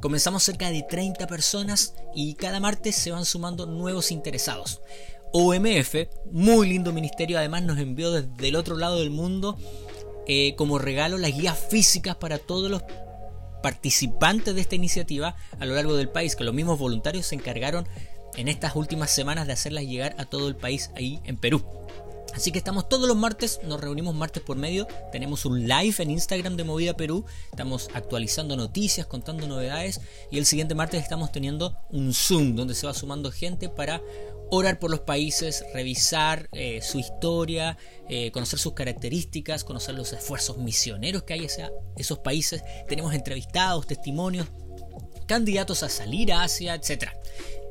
Comenzamos 0.00 0.42
cerca 0.42 0.70
de 0.70 0.82
30 0.82 1.26
personas 1.26 1.94
y 2.14 2.34
cada 2.34 2.58
martes 2.58 2.96
se 2.96 3.10
van 3.10 3.24
sumando 3.24 3.66
nuevos 3.66 4.10
interesados. 4.10 4.80
OMF, 5.32 5.94
muy 6.30 6.68
lindo 6.68 6.92
ministerio, 6.92 7.38
además 7.38 7.62
nos 7.62 7.78
envió 7.78 8.12
desde 8.12 8.48
el 8.48 8.56
otro 8.56 8.76
lado 8.76 9.00
del 9.00 9.10
mundo 9.10 9.56
eh, 10.26 10.54
como 10.56 10.78
regalo 10.78 11.18
las 11.18 11.36
guías 11.36 11.58
físicas 11.58 12.16
para 12.16 12.38
todos 12.38 12.70
los 12.70 12.82
participantes 13.62 14.54
de 14.54 14.60
esta 14.60 14.74
iniciativa 14.74 15.36
a 15.58 15.66
lo 15.66 15.74
largo 15.74 15.96
del 15.96 16.08
país, 16.08 16.36
que 16.36 16.44
los 16.44 16.54
mismos 16.54 16.78
voluntarios 16.78 17.26
se 17.26 17.34
encargaron 17.34 17.88
en 18.36 18.48
estas 18.48 18.76
últimas 18.76 19.10
semanas 19.10 19.46
de 19.46 19.52
hacerlas 19.52 19.84
llegar 19.84 20.14
a 20.18 20.24
todo 20.24 20.48
el 20.48 20.56
país 20.56 20.90
ahí 20.94 21.20
en 21.24 21.36
Perú. 21.36 21.64
Así 22.34 22.52
que 22.52 22.58
estamos 22.58 22.88
todos 22.88 23.08
los 23.08 23.16
martes, 23.16 23.58
nos 23.64 23.80
reunimos 23.80 24.14
martes 24.14 24.42
por 24.42 24.56
medio, 24.56 24.86
tenemos 25.10 25.44
un 25.44 25.66
live 25.66 25.94
en 25.98 26.10
Instagram 26.10 26.56
de 26.56 26.64
Movida 26.64 26.94
Perú, 26.94 27.24
estamos 27.50 27.88
actualizando 27.94 28.54
noticias, 28.54 29.06
contando 29.06 29.48
novedades 29.48 30.00
y 30.30 30.38
el 30.38 30.46
siguiente 30.46 30.74
martes 30.74 31.02
estamos 31.02 31.32
teniendo 31.32 31.76
un 31.90 32.12
Zoom 32.12 32.54
donde 32.54 32.74
se 32.74 32.86
va 32.86 32.94
sumando 32.94 33.32
gente 33.32 33.68
para 33.68 34.02
orar 34.50 34.78
por 34.78 34.90
los 34.90 35.00
países, 35.00 35.64
revisar 35.74 36.48
eh, 36.52 36.80
su 36.82 36.98
historia, 36.98 37.76
eh, 38.08 38.30
conocer 38.30 38.58
sus 38.58 38.72
características, 38.74 39.64
conocer 39.64 39.94
los 39.94 40.12
esfuerzos 40.12 40.58
misioneros 40.58 41.24
que 41.24 41.34
hay 41.34 41.44
en 41.44 41.70
esos 41.96 42.18
países. 42.20 42.62
Tenemos 42.88 43.14
entrevistados, 43.14 43.86
testimonios, 43.86 44.48
candidatos 45.26 45.82
a 45.82 45.88
salir 45.88 46.32
a 46.32 46.42
Asia, 46.42 46.74
etc. 46.74 47.10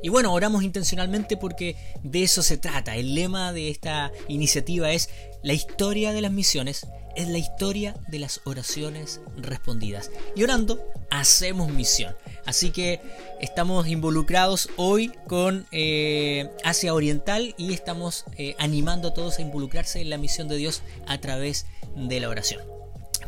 Y 0.02 0.08
bueno, 0.08 0.32
oramos 0.32 0.62
intencionalmente 0.62 1.36
porque 1.36 1.76
de 2.02 2.22
eso 2.22 2.42
se 2.42 2.56
trata. 2.56 2.96
El 2.96 3.14
lema 3.14 3.52
de 3.52 3.68
esta 3.70 4.12
iniciativa 4.28 4.92
es 4.92 5.10
la 5.42 5.52
historia 5.52 6.12
de 6.12 6.20
las 6.20 6.32
misiones 6.32 6.86
es 7.18 7.28
la 7.28 7.38
historia 7.38 7.96
de 8.06 8.20
las 8.20 8.40
oraciones 8.44 9.20
respondidas. 9.36 10.12
Y 10.36 10.44
orando, 10.44 10.80
hacemos 11.10 11.68
misión. 11.70 12.14
Así 12.46 12.70
que 12.70 13.00
estamos 13.40 13.88
involucrados 13.88 14.70
hoy 14.76 15.10
con 15.26 15.66
eh, 15.72 16.48
Asia 16.64 16.94
Oriental 16.94 17.56
y 17.58 17.74
estamos 17.74 18.24
eh, 18.36 18.54
animando 18.60 19.08
a 19.08 19.14
todos 19.14 19.38
a 19.38 19.42
involucrarse 19.42 20.00
en 20.00 20.10
la 20.10 20.18
misión 20.18 20.46
de 20.46 20.56
Dios 20.56 20.82
a 21.08 21.18
través 21.18 21.66
de 21.96 22.20
la 22.20 22.28
oración. 22.28 22.77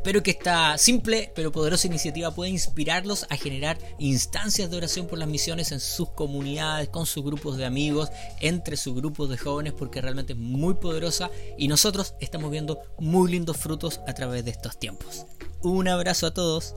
Espero 0.00 0.22
que 0.22 0.30
esta 0.30 0.78
simple 0.78 1.30
pero 1.34 1.52
poderosa 1.52 1.86
iniciativa 1.86 2.34
pueda 2.34 2.48
inspirarlos 2.48 3.26
a 3.28 3.36
generar 3.36 3.76
instancias 3.98 4.70
de 4.70 4.78
oración 4.78 5.06
por 5.06 5.18
las 5.18 5.28
misiones 5.28 5.72
en 5.72 5.80
sus 5.80 6.08
comunidades, 6.08 6.88
con 6.88 7.04
sus 7.04 7.22
grupos 7.22 7.58
de 7.58 7.66
amigos, 7.66 8.08
entre 8.40 8.78
sus 8.78 8.94
grupos 8.94 9.28
de 9.28 9.36
jóvenes, 9.36 9.74
porque 9.74 10.00
realmente 10.00 10.32
es 10.32 10.38
muy 10.38 10.72
poderosa 10.72 11.30
y 11.58 11.68
nosotros 11.68 12.14
estamos 12.18 12.50
viendo 12.50 12.78
muy 12.98 13.30
lindos 13.30 13.58
frutos 13.58 14.00
a 14.08 14.14
través 14.14 14.42
de 14.42 14.52
estos 14.52 14.78
tiempos. 14.78 15.26
Un 15.60 15.86
abrazo 15.86 16.28
a 16.28 16.32
todos. 16.32 16.74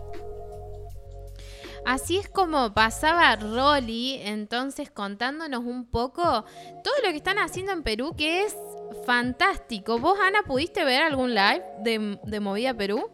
Así 1.85 2.17
es 2.17 2.29
como 2.29 2.73
pasaba 2.73 3.35
Rolly, 3.35 4.19
entonces 4.23 4.89
contándonos 4.89 5.65
un 5.65 5.85
poco 5.85 6.23
todo 6.23 6.93
lo 7.03 7.09
que 7.09 7.17
están 7.17 7.39
haciendo 7.39 7.73
en 7.73 7.83
Perú, 7.83 8.15
que 8.17 8.43
es 8.43 8.55
fantástico. 9.05 9.99
¿Vos, 9.99 10.17
Ana, 10.21 10.43
pudiste 10.45 10.85
ver 10.85 11.03
algún 11.03 11.35
live 11.35 11.63
de, 11.83 12.19
de 12.23 12.39
Movida 12.39 12.73
Perú? 12.73 13.09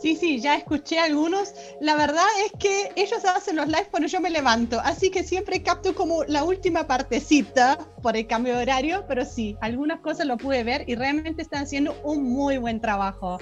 Sí, 0.00 0.14
sí, 0.14 0.40
ya 0.40 0.56
escuché 0.56 0.98
algunos. 0.98 1.52
La 1.80 1.96
verdad 1.96 2.26
es 2.44 2.52
que 2.58 2.92
ellos 2.96 3.24
hacen 3.24 3.56
los 3.56 3.66
lives 3.66 3.88
cuando 3.90 4.08
yo 4.08 4.20
me 4.20 4.30
levanto, 4.30 4.78
así 4.80 5.10
que 5.10 5.24
siempre 5.24 5.62
capto 5.62 5.94
como 5.94 6.22
la 6.24 6.44
última 6.44 6.86
partecita 6.86 7.78
por 8.02 8.16
el 8.16 8.26
cambio 8.26 8.56
de 8.56 8.62
horario, 8.62 9.04
pero 9.08 9.24
sí, 9.24 9.56
algunas 9.60 10.00
cosas 10.00 10.26
lo 10.26 10.36
pude 10.36 10.62
ver 10.64 10.84
y 10.86 10.94
realmente 10.94 11.42
están 11.42 11.64
haciendo 11.64 11.96
un 12.04 12.22
muy 12.22 12.58
buen 12.58 12.80
trabajo. 12.80 13.38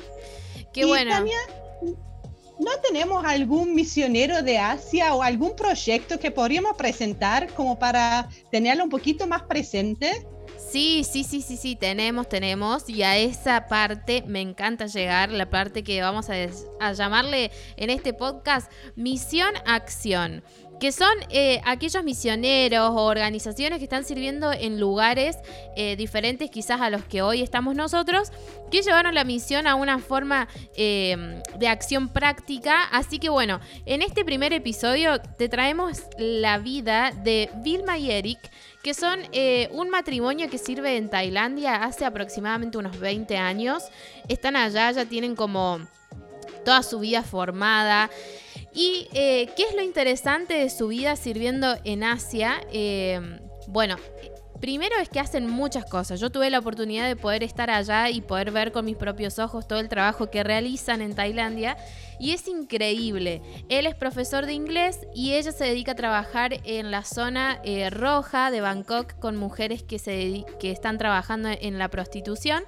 Qué 0.72 0.84
bueno. 0.86 1.12
¿No 2.58 2.70
tenemos 2.82 3.24
algún 3.24 3.74
misionero 3.74 4.42
de 4.42 4.58
Asia 4.58 5.14
o 5.14 5.22
algún 5.22 5.56
proyecto 5.56 6.20
que 6.20 6.30
podríamos 6.30 6.76
presentar 6.76 7.52
como 7.54 7.78
para 7.78 8.28
tenerlo 8.50 8.84
un 8.84 8.90
poquito 8.90 9.26
más 9.26 9.42
presente? 9.42 10.24
Sí, 10.56 11.04
sí, 11.04 11.24
sí, 11.24 11.42
sí, 11.42 11.56
sí, 11.56 11.76
tenemos, 11.76 12.28
tenemos. 12.28 12.88
Y 12.88 13.02
a 13.02 13.16
esa 13.16 13.66
parte 13.66 14.24
me 14.26 14.40
encanta 14.40 14.86
llegar, 14.86 15.30
la 15.30 15.50
parte 15.50 15.82
que 15.82 16.00
vamos 16.00 16.28
a, 16.30 16.92
llamarle 16.92 17.50
en 17.76 17.90
este 17.90 18.12
podcast 18.12 18.70
Misión 18.96 19.50
Acción 19.66 20.42
que 20.80 20.92
son 20.92 21.12
eh, 21.30 21.60
aquellos 21.64 22.02
misioneros 22.04 22.90
o 22.90 23.04
organizaciones 23.04 23.78
que 23.78 23.84
están 23.84 24.04
sirviendo 24.04 24.52
en 24.52 24.80
lugares 24.80 25.36
eh, 25.76 25.96
diferentes 25.96 26.50
quizás 26.50 26.80
a 26.80 26.90
los 26.90 27.04
que 27.04 27.22
hoy 27.22 27.42
estamos 27.42 27.74
nosotros, 27.74 28.30
que 28.70 28.82
llevaron 28.82 29.14
la 29.14 29.24
misión 29.24 29.66
a 29.66 29.74
una 29.74 29.98
forma 29.98 30.48
eh, 30.76 31.40
de 31.58 31.68
acción 31.68 32.08
práctica. 32.08 32.84
Así 32.84 33.18
que 33.18 33.28
bueno, 33.28 33.60
en 33.86 34.02
este 34.02 34.24
primer 34.24 34.52
episodio 34.52 35.20
te 35.20 35.48
traemos 35.48 36.02
la 36.18 36.58
vida 36.58 37.12
de 37.22 37.50
Vilma 37.62 37.98
y 37.98 38.10
Eric, 38.10 38.38
que 38.82 38.94
son 38.94 39.20
eh, 39.32 39.68
un 39.72 39.90
matrimonio 39.90 40.50
que 40.50 40.58
sirve 40.58 40.96
en 40.96 41.08
Tailandia 41.08 41.76
hace 41.84 42.04
aproximadamente 42.04 42.76
unos 42.78 42.98
20 42.98 43.36
años. 43.36 43.84
Están 44.28 44.56
allá, 44.56 44.90
ya 44.90 45.04
tienen 45.06 45.36
como 45.36 45.80
toda 46.64 46.82
su 46.82 47.00
vida 47.00 47.22
formada. 47.22 48.10
¿Y 48.74 49.08
eh, 49.14 49.48
qué 49.56 49.62
es 49.62 49.74
lo 49.74 49.82
interesante 49.82 50.54
de 50.54 50.68
su 50.68 50.88
vida 50.88 51.16
sirviendo 51.16 51.76
en 51.84 52.02
Asia? 52.02 52.60
Eh, 52.72 53.20
bueno, 53.68 53.96
Primero 54.64 54.96
es 54.98 55.10
que 55.10 55.20
hacen 55.20 55.46
muchas 55.46 55.84
cosas. 55.84 56.20
Yo 56.20 56.30
tuve 56.30 56.48
la 56.48 56.60
oportunidad 56.60 57.06
de 57.06 57.16
poder 57.16 57.42
estar 57.42 57.68
allá 57.68 58.08
y 58.08 58.22
poder 58.22 58.50
ver 58.50 58.72
con 58.72 58.86
mis 58.86 58.96
propios 58.96 59.38
ojos 59.38 59.68
todo 59.68 59.78
el 59.78 59.90
trabajo 59.90 60.30
que 60.30 60.42
realizan 60.42 61.02
en 61.02 61.14
Tailandia 61.14 61.76
y 62.18 62.30
es 62.30 62.48
increíble. 62.48 63.42
Él 63.68 63.86
es 63.86 63.94
profesor 63.94 64.46
de 64.46 64.54
inglés 64.54 65.00
y 65.14 65.34
ella 65.34 65.52
se 65.52 65.64
dedica 65.64 65.92
a 65.92 65.96
trabajar 65.96 66.62
en 66.64 66.90
la 66.90 67.04
zona 67.04 67.60
eh, 67.62 67.90
roja 67.90 68.50
de 68.50 68.62
Bangkok 68.62 69.18
con 69.18 69.36
mujeres 69.36 69.82
que, 69.82 69.98
se 69.98 70.46
que 70.58 70.70
están 70.70 70.96
trabajando 70.96 71.50
en 71.50 71.76
la 71.76 71.88
prostitución. 71.90 72.64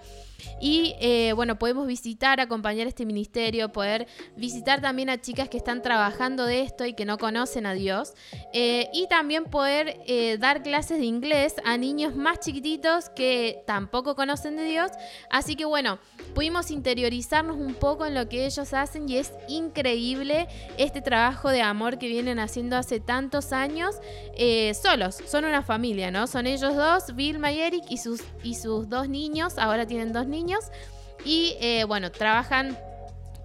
Y 0.61 0.95
eh, 1.01 1.33
bueno, 1.35 1.59
podemos 1.59 1.87
visitar, 1.87 2.41
acompañar 2.41 2.87
este 2.87 3.05
ministerio, 3.05 3.73
poder 3.73 4.07
visitar 4.37 4.81
también 4.81 5.11
a 5.11 5.21
chicas 5.21 5.49
que 5.49 5.57
están 5.57 5.83
trabajando 5.83 6.47
de 6.47 6.63
esto 6.63 6.87
y 6.87 6.95
que 6.95 7.05
no 7.05 7.19
conocen 7.19 7.67
a 7.67 7.75
Dios. 7.75 8.15
Eh, 8.53 8.89
y 8.93 9.07
también 9.09 9.45
poder 9.45 10.01
eh, 10.07 10.39
dar 10.39 10.63
clases 10.63 10.99
de 10.99 11.05
inglés 11.05 11.55
a 11.65 11.77
niños 11.77 12.17
más 12.17 12.41
chiquititos 12.41 13.11
que 13.11 13.63
tampoco 13.67 14.15
conocen 14.15 14.57
de 14.57 14.65
Dios. 14.65 14.91
Así 15.31 15.57
que 15.57 15.65
bueno, 15.65 15.99
pudimos 16.35 16.71
interiorizarnos 16.71 17.57
un 17.57 17.75
poco 17.75 18.07
en 18.07 18.15
lo 18.15 18.29
que 18.29 18.47
ellos 18.47 18.73
hacen 18.73 19.09
y 19.09 19.19
es 19.19 19.33
increíble 19.49 20.49
este 20.79 21.03
trabajo 21.03 21.51
de 21.51 21.63
amor 21.63 21.99
que 21.99 22.09
vienen 22.09 22.39
haciendo 22.39 22.77
hace 22.77 23.01
tantos 23.01 23.53
años 23.53 23.97
solos. 24.83 25.19
Son 25.27 25.45
una 25.45 25.63
familia, 25.63 26.11
¿no? 26.11 26.27
Son 26.27 26.47
ellos 26.47 26.75
dos, 26.75 27.15
Vilma 27.15 27.53
y 27.53 27.61
Eric 27.61 27.85
y 27.89 27.99
sus, 27.99 28.23
y 28.43 28.55
sus 28.55 28.89
dos 28.89 29.09
niños. 29.09 29.59
Ahora 29.59 29.87
tienen 29.87 30.13
dos 30.13 30.26
niños. 30.27 30.65
Y 31.25 31.57
eh, 31.61 31.85
bueno, 31.85 32.13
trabajan 32.13 32.79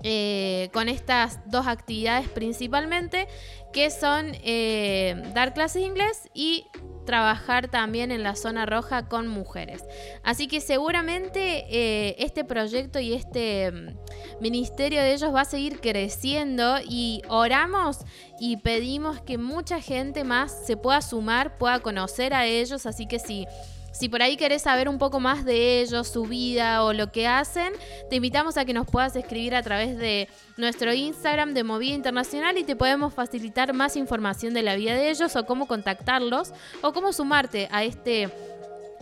eh, 0.04 0.70
con 0.74 0.90
estas 0.90 1.40
dos 1.50 1.68
actividades 1.68 2.28
principalmente, 2.30 3.28
que 3.74 3.90
son 3.90 4.34
eh, 4.44 5.16
dar 5.34 5.54
clases 5.54 5.82
de 5.82 5.88
inglés 5.88 6.30
y 6.34 6.66
trabajar 7.06 7.70
también 7.70 8.12
en 8.12 8.22
la 8.22 8.36
zona 8.36 8.66
roja 8.66 9.08
con 9.08 9.28
mujeres. 9.28 9.84
Así 10.24 10.48
que 10.48 10.62
seguramente 10.62 12.24
este 12.24 12.44
proyecto 12.44 13.00
y 13.00 13.14
este 13.14 13.72
mm, 13.72 14.42
ministerio 14.42 15.02
de 15.02 15.14
ellos 15.14 15.34
va 15.34 15.42
a 15.42 15.46
seguir 15.46 15.82
creciendo 15.82 16.78
y 16.88 17.24
oramos 17.28 18.00
y 18.40 18.58
pedimos 18.58 19.20
que 19.22 19.40
mucha 19.40 19.82
gente 19.82 20.24
más 20.24 20.66
se 20.66 20.78
pueda 20.78 21.02
sumar, 21.02 21.58
pueda 21.58 21.80
conocer 21.80 22.34
a 22.36 22.46
ellos. 22.46 22.86
Así 22.86 23.08
que 23.08 23.18
si 23.18 23.48
si 23.91 24.10
por 24.10 24.21
ahí 24.21 24.38
querés 24.38 24.63
saber 24.63 24.89
un 24.89 24.98
poco 24.98 25.19
más 25.19 25.45
de 25.45 25.81
ellos, 25.81 26.07
su 26.07 26.24
vida 26.24 26.83
o 26.83 26.93
lo 26.93 27.12
que 27.12 27.27
hacen, 27.27 27.74
te 28.10 28.15
invitamos 28.17 28.57
a 28.57 28.65
que 28.65 28.74
nos 28.74 28.88
puedas 28.88 29.15
escribir 29.15 29.55
a 29.55 29.62
través 29.62 29.98
de 29.98 30.29
nuestro 30.57 30.93
Instagram 30.93 31.53
de 31.53 31.63
Movida 31.63 31.93
Internacional 31.93 32.57
y 32.57 32.63
te 32.63 32.75
podemos 32.75 33.13
facilitar 33.13 33.74
más 33.74 33.95
información 33.95 34.53
de 34.53 34.63
la 34.63 34.75
vida 34.75 34.93
de 34.93 35.10
ellos 35.10 35.36
o 35.36 35.45
cómo 35.45 35.67
contactarlos 35.67 36.53
o 36.81 36.93
cómo 36.93 37.13
sumarte 37.13 37.67
a 37.71 37.83
este 37.83 38.29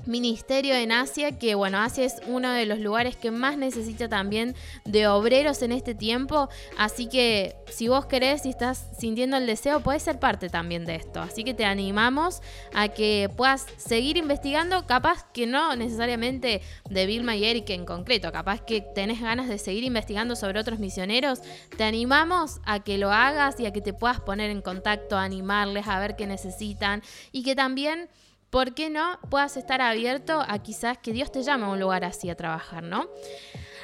ministerio 0.09 0.75
en 0.75 0.91
Asia, 0.91 1.37
que 1.37 1.55
bueno, 1.55 1.77
Asia 1.77 2.03
es 2.03 2.15
uno 2.27 2.51
de 2.51 2.65
los 2.65 2.79
lugares 2.79 3.15
que 3.15 3.31
más 3.31 3.57
necesita 3.57 4.09
también 4.09 4.55
de 4.83 5.07
obreros 5.07 5.61
en 5.61 5.71
este 5.71 5.95
tiempo, 5.95 6.49
así 6.77 7.07
que 7.07 7.55
si 7.69 7.87
vos 7.87 8.05
querés 8.07 8.45
y 8.45 8.49
estás 8.49 8.89
sintiendo 8.97 9.37
el 9.37 9.45
deseo, 9.45 9.79
puedes 9.81 10.03
ser 10.03 10.19
parte 10.19 10.49
también 10.49 10.85
de 10.85 10.95
esto, 10.95 11.21
así 11.21 11.43
que 11.43 11.53
te 11.53 11.65
animamos 11.65 12.41
a 12.73 12.89
que 12.89 13.29
puedas 13.37 13.67
seguir 13.77 14.17
investigando, 14.17 14.85
capaz 14.85 15.25
que 15.31 15.45
no 15.45 15.75
necesariamente 15.75 16.61
de 16.89 17.05
Vilma 17.05 17.35
y 17.35 17.45
Eric 17.45 17.69
en 17.69 17.85
concreto, 17.85 18.31
capaz 18.31 18.61
que 18.61 18.81
tenés 18.81 19.21
ganas 19.21 19.47
de 19.47 19.57
seguir 19.57 19.83
investigando 19.83 20.35
sobre 20.35 20.59
otros 20.59 20.79
misioneros, 20.79 21.39
te 21.77 21.83
animamos 21.83 22.59
a 22.65 22.83
que 22.83 22.97
lo 22.97 23.11
hagas 23.11 23.59
y 23.59 23.65
a 23.65 23.71
que 23.71 23.81
te 23.81 23.93
puedas 23.93 24.19
poner 24.19 24.49
en 24.49 24.61
contacto, 24.61 25.17
animarles 25.17 25.87
a 25.87 25.99
ver 25.99 26.15
qué 26.15 26.25
necesitan 26.25 27.03
y 27.31 27.43
que 27.43 27.55
también 27.55 28.09
¿por 28.49 28.73
qué 28.73 28.89
no 28.89 29.19
puedas 29.29 29.57
estar 29.57 29.81
abierto 29.81 30.43
a 30.47 30.59
quizás 30.59 30.97
que 30.97 31.11
Dios 31.11 31.31
te 31.31 31.43
llame 31.43 31.65
a 31.65 31.69
un 31.69 31.79
lugar 31.79 32.03
así 32.03 32.29
a 32.29 32.35
trabajar, 32.35 32.83
¿no? 32.83 33.07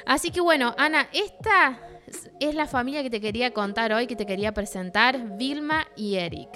Así 0.04 0.30
que 0.30 0.40
bueno, 0.40 0.74
Ana, 0.78 1.08
esta 1.12 1.80
es 2.40 2.54
la 2.54 2.66
familia 2.66 3.02
que 3.02 3.10
te 3.10 3.20
quería 3.20 3.52
contar 3.52 3.92
hoy, 3.92 4.06
que 4.06 4.16
te 4.16 4.26
quería 4.26 4.52
presentar, 4.54 5.36
Vilma 5.36 5.86
y 5.96 6.16
Eric. 6.16 6.48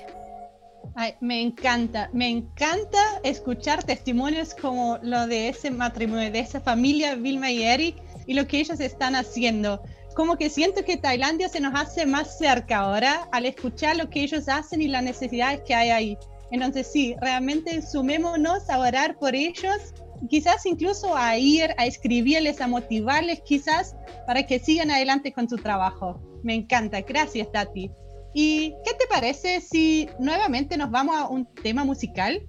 Ay, 0.95 1.15
me 1.21 1.41
encanta, 1.41 2.11
me 2.13 2.29
encanta 2.29 2.99
escuchar 3.23 3.85
testimonios 3.85 4.55
como 4.55 4.99
lo 5.03 5.27
de 5.27 5.49
ese 5.49 5.71
matrimonio, 5.71 6.31
de 6.31 6.41
esa 6.41 6.61
familia, 6.61 7.15
Vilma 7.15 7.51
y 7.51 7.63
Eric, 7.63 7.97
y 8.27 8.35
lo 8.35 8.47
que 8.47 8.61
ellos 8.61 8.81
están 8.81 9.15
haciendo. 9.15 9.83
Como 10.15 10.37
que 10.37 10.51
siento 10.51 10.85
que 10.85 10.97
Tailandia 10.97 11.49
se 11.49 11.61
nos 11.61 11.75
hace 11.75 12.07
más 12.07 12.39
cerca 12.39 12.79
ahora 12.79 13.29
al 13.33 13.47
escuchar 13.47 13.97
lo 13.97 14.11
que 14.11 14.23
ellos 14.23 14.49
hacen 14.49 14.83
y 14.83 14.89
las 14.89 15.03
necesidades 15.03 15.63
que 15.67 15.75
hay 15.75 15.91
ahí. 15.91 16.19
Entonces 16.51 16.91
sí, 16.91 17.15
realmente 17.21 17.83
sumémonos 17.83 18.69
a 18.69 18.79
orar 18.79 19.17
por 19.19 19.35
ellos, 19.35 19.95
quizás 20.29 20.67
incluso 20.67 21.17
a 21.17 21.37
ir, 21.39 21.75
a 21.79 21.87
escribirles, 21.87 22.61
a 22.61 22.67
motivarles 22.67 23.41
quizás 23.43 23.95
para 24.27 24.47
que 24.47 24.59
sigan 24.59 24.91
adelante 24.91 25.33
con 25.33 25.49
su 25.49 25.57
trabajo. 25.57 26.21
Me 26.43 26.55
encanta, 26.55 27.01
gracias 27.03 27.51
Tati. 27.53 27.91
¿Y 28.35 28.71
qué 28.85 28.95
te 28.99 29.07
parece 29.09 29.61
si 29.61 30.09
nuevamente 30.19 30.77
nos 30.77 30.91
vamos 30.91 31.17
a 31.17 31.29
un 31.29 31.47
tema 31.47 31.85
musical? 31.85 32.41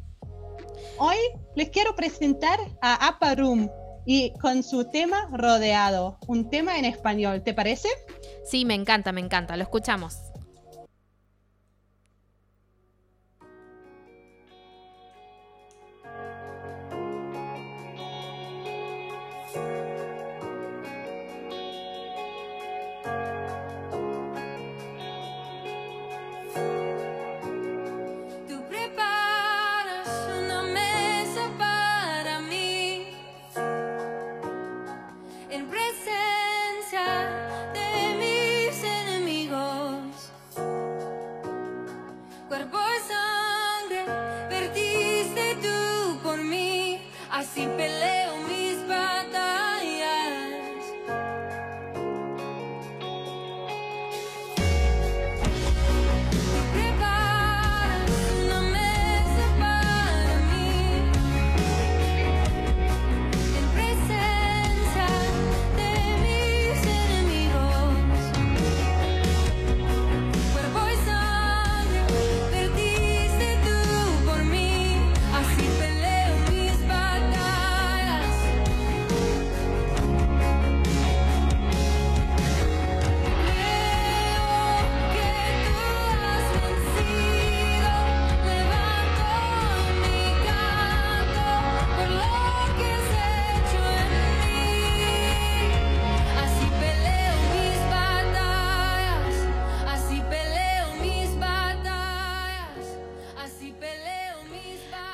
Hoy 0.97 1.17
les 1.55 1.69
quiero 1.69 1.95
presentar 1.95 2.59
a 2.81 3.07
Aparum 3.07 3.69
y 4.05 4.33
con 4.39 4.63
su 4.63 4.85
tema 4.85 5.29
Rodeado, 5.31 6.17
un 6.27 6.49
tema 6.49 6.77
en 6.77 6.85
español, 6.85 7.43
¿te 7.43 7.53
parece? 7.53 7.89
Sí, 8.43 8.65
me 8.65 8.75
encanta, 8.75 9.11
me 9.11 9.21
encanta, 9.21 9.55
lo 9.57 9.63
escuchamos. 9.63 10.30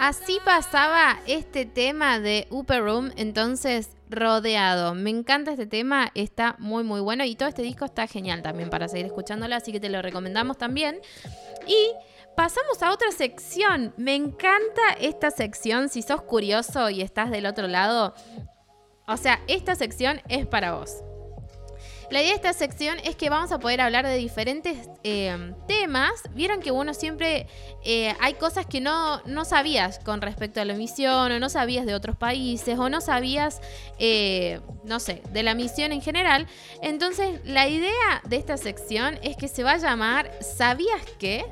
Así 0.07 0.39
pasaba 0.45 1.19
este 1.27 1.65
tema 1.65 2.21
de 2.21 2.47
Upper 2.49 2.81
Room, 2.81 3.11
entonces 3.17 3.89
rodeado. 4.09 4.95
Me 4.95 5.09
encanta 5.09 5.51
este 5.51 5.67
tema, 5.67 6.11
está 6.15 6.55
muy 6.59 6.85
muy 6.85 7.01
bueno 7.01 7.25
y 7.25 7.35
todo 7.35 7.49
este 7.49 7.61
disco 7.61 7.83
está 7.83 8.07
genial 8.07 8.41
también 8.41 8.69
para 8.69 8.87
seguir 8.87 9.07
escuchándolo, 9.07 9.53
así 9.53 9.73
que 9.73 9.81
te 9.81 9.89
lo 9.89 10.01
recomendamos 10.01 10.57
también. 10.57 11.01
Y 11.67 11.91
pasamos 12.37 12.81
a 12.83 12.93
otra 12.93 13.11
sección. 13.11 13.93
Me 13.97 14.15
encanta 14.15 14.93
esta 15.01 15.29
sección, 15.29 15.89
si 15.89 16.01
sos 16.01 16.21
curioso 16.21 16.89
y 16.89 17.01
estás 17.01 17.29
del 17.29 17.45
otro 17.45 17.67
lado. 17.67 18.13
O 19.09 19.17
sea, 19.17 19.41
esta 19.49 19.75
sección 19.75 20.21
es 20.29 20.47
para 20.47 20.75
vos. 20.75 21.03
La 22.09 22.21
idea 22.21 22.29
de 22.29 22.35
esta 22.35 22.53
sección 22.53 22.97
es 23.03 23.17
que 23.17 23.29
vamos 23.29 23.51
a 23.51 23.59
poder 23.59 23.81
hablar 23.81 24.07
de 24.07 24.15
diferentes 24.15 24.89
eh, 25.03 25.53
temas. 25.67 26.11
Vieron 26.33 26.61
que 26.61 26.71
uno 26.71 26.93
siempre 26.93 27.47
eh, 27.83 28.15
hay 28.21 28.35
cosas 28.35 28.65
que 28.65 28.79
no, 28.79 29.21
no 29.25 29.43
sabías 29.43 29.99
con 29.99 30.21
respecto 30.21 30.61
a 30.61 30.65
la 30.65 30.73
misión, 30.75 31.33
o 31.33 31.39
no 31.39 31.49
sabías 31.49 31.85
de 31.85 31.95
otros 31.95 32.15
países, 32.15 32.79
o 32.79 32.89
no 32.89 33.01
sabías, 33.01 33.61
eh, 33.99 34.61
no 34.85 35.01
sé, 35.01 35.21
de 35.31 35.43
la 35.43 35.53
misión 35.53 35.91
en 35.91 36.01
general. 36.01 36.47
Entonces, 36.81 37.41
la 37.43 37.67
idea 37.67 38.21
de 38.23 38.37
esta 38.37 38.55
sección 38.55 39.19
es 39.21 39.35
que 39.35 39.49
se 39.49 39.63
va 39.63 39.73
a 39.73 39.77
llamar 39.77 40.31
¿Sabías 40.39 41.01
qué? 41.19 41.45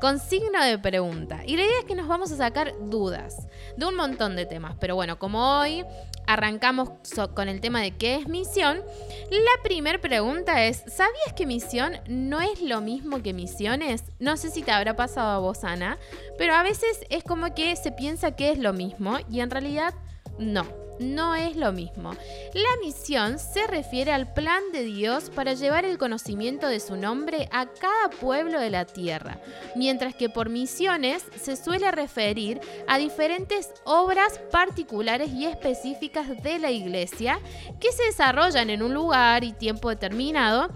con 0.00 0.20
signo 0.20 0.64
de 0.64 0.78
pregunta. 0.78 1.42
Y 1.44 1.56
la 1.56 1.64
idea 1.64 1.78
es 1.80 1.84
que 1.84 1.94
nos 1.94 2.06
vamos 2.06 2.30
a 2.30 2.36
sacar 2.36 2.72
dudas 2.88 3.48
de 3.76 3.84
un 3.84 3.96
montón 3.96 4.36
de 4.36 4.46
temas. 4.46 4.76
Pero 4.78 4.94
bueno, 4.94 5.18
como 5.18 5.58
hoy 5.58 5.84
arrancamos 6.28 6.90
con 7.34 7.48
el 7.48 7.60
tema 7.60 7.80
de 7.80 7.96
qué 7.96 8.16
es 8.16 8.28
misión, 8.28 8.82
la 9.30 9.62
primera 9.64 9.98
pregunta 9.98 10.66
es, 10.66 10.84
¿sabías 10.86 11.32
que 11.34 11.46
misión 11.46 11.94
no 12.06 12.40
es 12.42 12.60
lo 12.60 12.82
mismo 12.82 13.22
que 13.22 13.32
misiones? 13.32 14.04
No 14.18 14.36
sé 14.36 14.50
si 14.50 14.62
te 14.62 14.70
habrá 14.70 14.94
pasado 14.94 15.30
a 15.30 15.38
vos, 15.38 15.64
Ana, 15.64 15.98
pero 16.36 16.54
a 16.54 16.62
veces 16.62 17.00
es 17.08 17.24
como 17.24 17.54
que 17.54 17.74
se 17.76 17.92
piensa 17.92 18.36
que 18.36 18.50
es 18.50 18.58
lo 18.58 18.74
mismo 18.74 19.16
y 19.30 19.40
en 19.40 19.50
realidad 19.50 19.94
no 20.38 20.87
no 20.98 21.34
es 21.34 21.56
lo 21.56 21.72
mismo. 21.72 22.12
La 22.54 22.70
misión 22.82 23.38
se 23.38 23.66
refiere 23.66 24.12
al 24.12 24.32
plan 24.32 24.62
de 24.72 24.84
Dios 24.84 25.30
para 25.30 25.54
llevar 25.54 25.84
el 25.84 25.98
conocimiento 25.98 26.68
de 26.68 26.80
su 26.80 26.96
nombre 26.96 27.48
a 27.52 27.66
cada 27.66 28.10
pueblo 28.10 28.60
de 28.60 28.70
la 28.70 28.84
tierra, 28.84 29.40
mientras 29.76 30.14
que 30.14 30.28
por 30.28 30.48
misiones 30.48 31.24
se 31.40 31.56
suele 31.56 31.90
referir 31.90 32.60
a 32.86 32.98
diferentes 32.98 33.70
obras 33.84 34.38
particulares 34.50 35.30
y 35.30 35.46
específicas 35.46 36.42
de 36.42 36.58
la 36.58 36.70
iglesia 36.70 37.40
que 37.80 37.92
se 37.92 38.04
desarrollan 38.04 38.70
en 38.70 38.82
un 38.82 38.94
lugar 38.94 39.44
y 39.44 39.52
tiempo 39.52 39.88
determinado. 39.90 40.68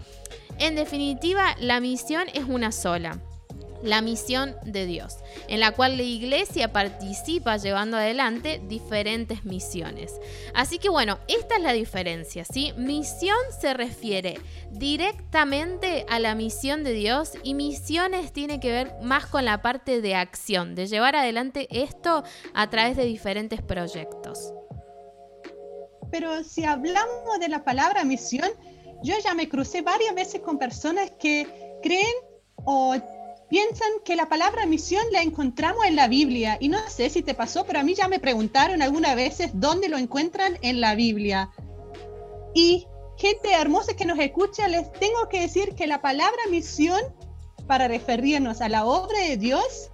En 0.58 0.74
definitiva, 0.76 1.56
la 1.58 1.80
misión 1.80 2.28
es 2.34 2.44
una 2.44 2.72
sola 2.72 3.18
la 3.82 4.00
misión 4.02 4.56
de 4.64 4.86
Dios, 4.86 5.16
en 5.48 5.60
la 5.60 5.72
cual 5.72 5.96
la 5.96 6.02
iglesia 6.02 6.72
participa 6.72 7.56
llevando 7.56 7.96
adelante 7.96 8.60
diferentes 8.68 9.44
misiones. 9.44 10.12
Así 10.54 10.78
que 10.78 10.88
bueno, 10.88 11.18
esta 11.28 11.56
es 11.56 11.62
la 11.62 11.72
diferencia, 11.72 12.44
¿sí? 12.44 12.72
Misión 12.76 13.36
se 13.60 13.74
refiere 13.74 14.38
directamente 14.70 16.06
a 16.08 16.18
la 16.18 16.34
misión 16.34 16.84
de 16.84 16.92
Dios 16.92 17.32
y 17.42 17.54
misiones 17.54 18.32
tiene 18.32 18.60
que 18.60 18.70
ver 18.70 18.94
más 19.02 19.26
con 19.26 19.44
la 19.44 19.62
parte 19.62 20.00
de 20.00 20.14
acción, 20.14 20.74
de 20.74 20.86
llevar 20.86 21.16
adelante 21.16 21.68
esto 21.70 22.24
a 22.54 22.70
través 22.70 22.96
de 22.96 23.04
diferentes 23.04 23.62
proyectos. 23.62 24.52
Pero 26.10 26.44
si 26.44 26.64
hablamos 26.64 27.40
de 27.40 27.48
la 27.48 27.64
palabra 27.64 28.04
misión, 28.04 28.48
yo 29.02 29.14
ya 29.24 29.34
me 29.34 29.48
crucé 29.48 29.82
varias 29.82 30.14
veces 30.14 30.40
con 30.42 30.58
personas 30.58 31.10
que 31.12 31.46
creen 31.82 32.14
o 32.64 32.94
piensan 33.52 33.90
que 34.02 34.16
la 34.16 34.30
palabra 34.30 34.64
misión 34.64 35.04
la 35.12 35.20
encontramos 35.20 35.84
en 35.84 35.94
la 35.94 36.08
Biblia. 36.08 36.56
Y 36.58 36.70
no 36.70 36.78
sé 36.88 37.10
si 37.10 37.20
te 37.20 37.34
pasó, 37.34 37.66
pero 37.66 37.80
a 37.80 37.82
mí 37.82 37.92
ya 37.92 38.08
me 38.08 38.18
preguntaron 38.18 38.80
algunas 38.80 39.14
veces 39.14 39.50
dónde 39.52 39.90
lo 39.90 39.98
encuentran 39.98 40.56
en 40.62 40.80
la 40.80 40.94
Biblia. 40.94 41.50
Y 42.54 42.86
gente 43.18 43.52
hermosa 43.52 43.94
que 43.94 44.06
nos 44.06 44.18
escucha, 44.18 44.68
les 44.68 44.90
tengo 44.92 45.28
que 45.28 45.40
decir 45.40 45.74
que 45.74 45.86
la 45.86 46.00
palabra 46.00 46.40
misión, 46.50 46.98
para 47.66 47.88
referirnos 47.88 48.62
a 48.62 48.70
la 48.70 48.86
obra 48.86 49.18
de 49.20 49.36
Dios, 49.36 49.90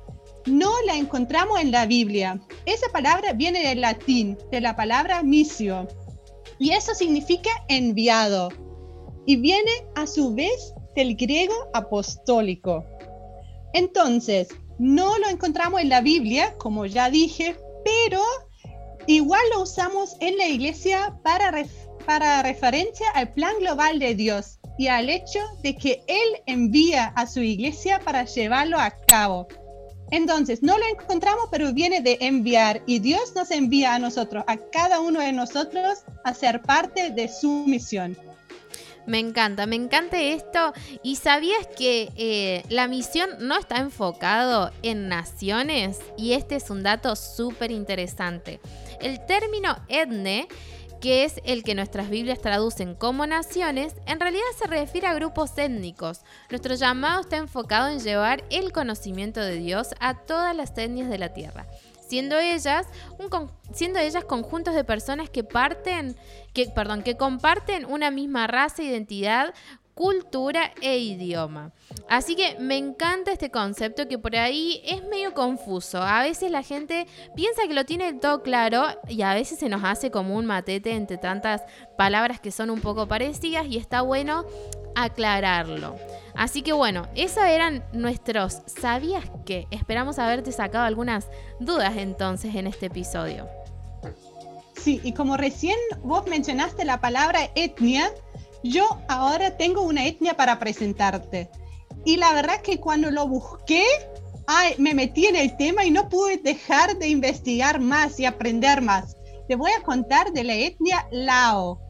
no 0.47 0.71
la 0.87 0.95
encontramos 0.95 1.59
en 1.59 1.73
la 1.73 1.85
Biblia. 1.87 2.41
Esa 2.65 2.89
palabra 2.93 3.33
viene 3.33 3.67
del 3.67 3.81
latín, 3.81 4.39
de 4.53 4.61
la 4.61 4.77
palabra 4.77 5.25
misio. 5.25 5.89
Y 6.61 6.71
eso 6.71 6.95
significa 6.95 7.51
enviado. 7.67 8.51
Y 9.27 9.35
viene 9.35 9.73
a 9.97 10.07
su 10.07 10.33
vez 10.33 10.75
del 10.95 11.17
griego 11.17 11.55
apostólico. 11.75 12.85
Entonces, 13.73 14.49
no 14.79 15.19
lo 15.19 15.29
encontramos 15.29 15.81
en 15.81 15.89
la 15.89 16.01
Biblia, 16.01 16.55
como 16.59 16.87
ya 16.87 17.11
dije, 17.11 17.57
pero 17.85 18.23
igual 19.07 19.43
lo 19.53 19.63
usamos 19.63 20.17
en 20.21 20.37
la 20.37 20.47
iglesia 20.47 21.19
para, 21.23 22.43
referencia 22.43 23.11
al 23.15 23.33
plan 23.33 23.55
global 23.61 23.99
de 23.99 24.15
Dios 24.15 24.59
y 24.79 24.87
al 24.87 25.11
hecho 25.11 25.41
de 25.63 25.77
que 25.77 26.03
Él 26.07 26.43
envía 26.47 27.07
a 27.17 27.27
su 27.27 27.41
iglesia 27.41 28.01
para 28.05 28.25
llevarlo 28.25 28.79
a 28.79 28.91
cabo. 29.09 29.49
Entonces, 30.11 30.63
no 30.63 30.79
lo 30.79 30.87
encontramos, 30.87 31.49
pero 31.51 31.73
viene 31.75 32.01
de 32.01 32.17
enviar 32.21 32.83
y 32.87 33.01
Dios 33.01 33.35
nos 33.35 33.51
envía 33.51 33.95
a 33.95 33.99
nosotros, 33.99 34.45
a 34.47 34.57
cada 34.57 35.01
uno 35.01 35.21
de 35.21 35.33
nosotros, 35.33 36.05
a 36.25 36.33
ser 36.33 36.63
parte 36.63 37.11
de 37.11 37.29
su 37.29 37.65
misión. 37.67 38.17
Me 39.09 39.19
encanta, 39.19 39.65
me 39.65 39.75
encanta 39.75 40.21
esto. 40.21 40.75
¿Y 41.03 41.17
sabías 41.17 41.67
que 41.67 42.13
eh, 42.17 42.63
la 42.69 42.89
misión 42.89 43.31
no 43.41 43.59
está 43.59 43.79
enfocado 43.79 44.71
en 44.83 45.09
naciones? 45.09 45.99
Y 46.19 46.35
este 46.35 46.57
es 46.57 46.69
un 46.69 46.83
dato 46.83 47.17
súper 47.17 47.71
interesante. 47.71 48.61
El 49.01 49.25
término 49.25 49.79
etne 49.89 50.47
que 51.01 51.25
es 51.25 51.41
el 51.45 51.63
que 51.63 51.75
nuestras 51.75 52.11
Biblias 52.11 52.41
traducen 52.41 52.95
como 52.95 53.25
naciones, 53.27 53.95
en 54.07 54.19
realidad 54.19 54.43
se 54.59 54.67
refiere 54.67 55.07
a 55.07 55.15
grupos 55.15 55.57
étnicos. 55.57 56.23
Nuestro 56.51 56.75
llamado 56.75 57.21
está 57.21 57.37
enfocado 57.37 57.89
en 57.89 58.01
llevar 58.01 58.43
el 58.51 58.73
conocimiento 58.73 59.41
de 59.41 59.57
Dios 59.57 59.91
a 60.01 60.15
todas 60.15 60.57
las 60.57 60.77
etnias 60.77 61.09
de 61.09 61.19
la 61.19 61.33
tierra, 61.33 61.67
siendo 62.09 62.39
ellas, 62.39 62.87
un, 63.19 63.51
siendo 63.73 63.99
ellas 63.99 64.25
conjuntos 64.25 64.75
de 64.75 64.85
personas 64.85 65.31
que 65.31 65.45
parten, 65.45 66.17
que, 66.53 66.67
perdón, 66.67 67.03
que 67.03 67.17
comparten 67.17 67.85
una 67.85 68.11
misma 68.11 68.47
raza, 68.47 68.83
identidad, 68.83 69.55
cultura 69.99 70.71
e 70.81 70.99
idioma. 70.99 71.73
Así 72.09 72.37
que 72.37 72.57
me 72.61 72.77
encanta 72.77 73.33
este 73.33 73.51
concepto 73.51 74.07
que 74.07 74.17
por 74.17 74.37
ahí 74.37 74.81
es 74.85 75.03
medio 75.03 75.35
confuso. 75.35 76.01
A 76.01 76.23
veces 76.23 76.53
la 76.53 76.63
gente 76.63 77.09
piensa 77.35 77.63
que 77.67 77.75
lo 77.75 77.85
tiene 77.85 78.13
todo 78.13 78.45
claro 78.45 78.85
y 79.09 79.23
a 79.23 79.35
veces 79.35 79.59
se 79.59 79.69
nos 79.69 79.83
hace 79.83 80.13
como 80.13 80.37
un 80.37 80.47
matete 80.47 80.93
entre 80.93 81.19
tantas 81.19 81.63
palabras 81.97 82.39
que 82.39 82.53
son 82.53 82.71
un 82.71 82.81
poco 82.81 83.09
parecidas 83.09 83.67
y 83.67 83.77
está 83.77 84.03
bueno 84.03 84.45
aclararlo. 84.95 85.97
Así 86.39 86.63
que 86.63 86.73
bueno, 86.73 87.09
esos 87.17 87.43
eran 87.43 87.85
nuestros 87.93 88.63
¿sabías 88.67 89.25
que? 89.45 89.67
Esperamos 89.73 90.21
haberte 90.21 90.53
sacado 90.53 90.85
algunas 90.85 91.27
dudas 91.59 91.97
entonces 91.97 92.55
en 92.55 92.69
este 92.69 92.87
episodio. 92.87 93.49
Sí, 94.77 95.01
y 95.03 95.15
como 95.15 95.37
recién 95.37 95.77
vos 96.05 96.29
mencionaste 96.29 96.85
la 96.85 97.01
palabra 97.01 97.51
etnia, 97.57 98.13
yo 98.63 99.01
ahora 99.09 99.57
tengo 99.57 99.83
una 99.83 100.07
etnia 100.07 100.35
para 100.35 100.61
presentarte. 100.61 101.51
Y 102.05 102.19
la 102.19 102.33
verdad 102.33 102.63
que 102.63 102.79
cuando 102.79 103.11
lo 103.11 103.27
busqué, 103.27 103.83
me 104.79 104.95
metí 104.95 105.27
en 105.27 105.35
el 105.35 105.57
tema 105.57 105.85
y 105.85 105.91
no 105.91 106.09
pude 106.09 106.37
dejar 106.37 106.97
de 106.99 107.09
investigar 107.09 107.81
más 107.81 108.21
y 108.21 108.27
aprender 108.27 108.81
más. 108.81 109.17
Te 109.49 109.57
voy 109.57 109.73
a 109.77 109.83
contar 109.83 110.33
de 110.33 110.45
la 110.45 110.55
etnia 110.55 111.09
Lao 111.11 111.81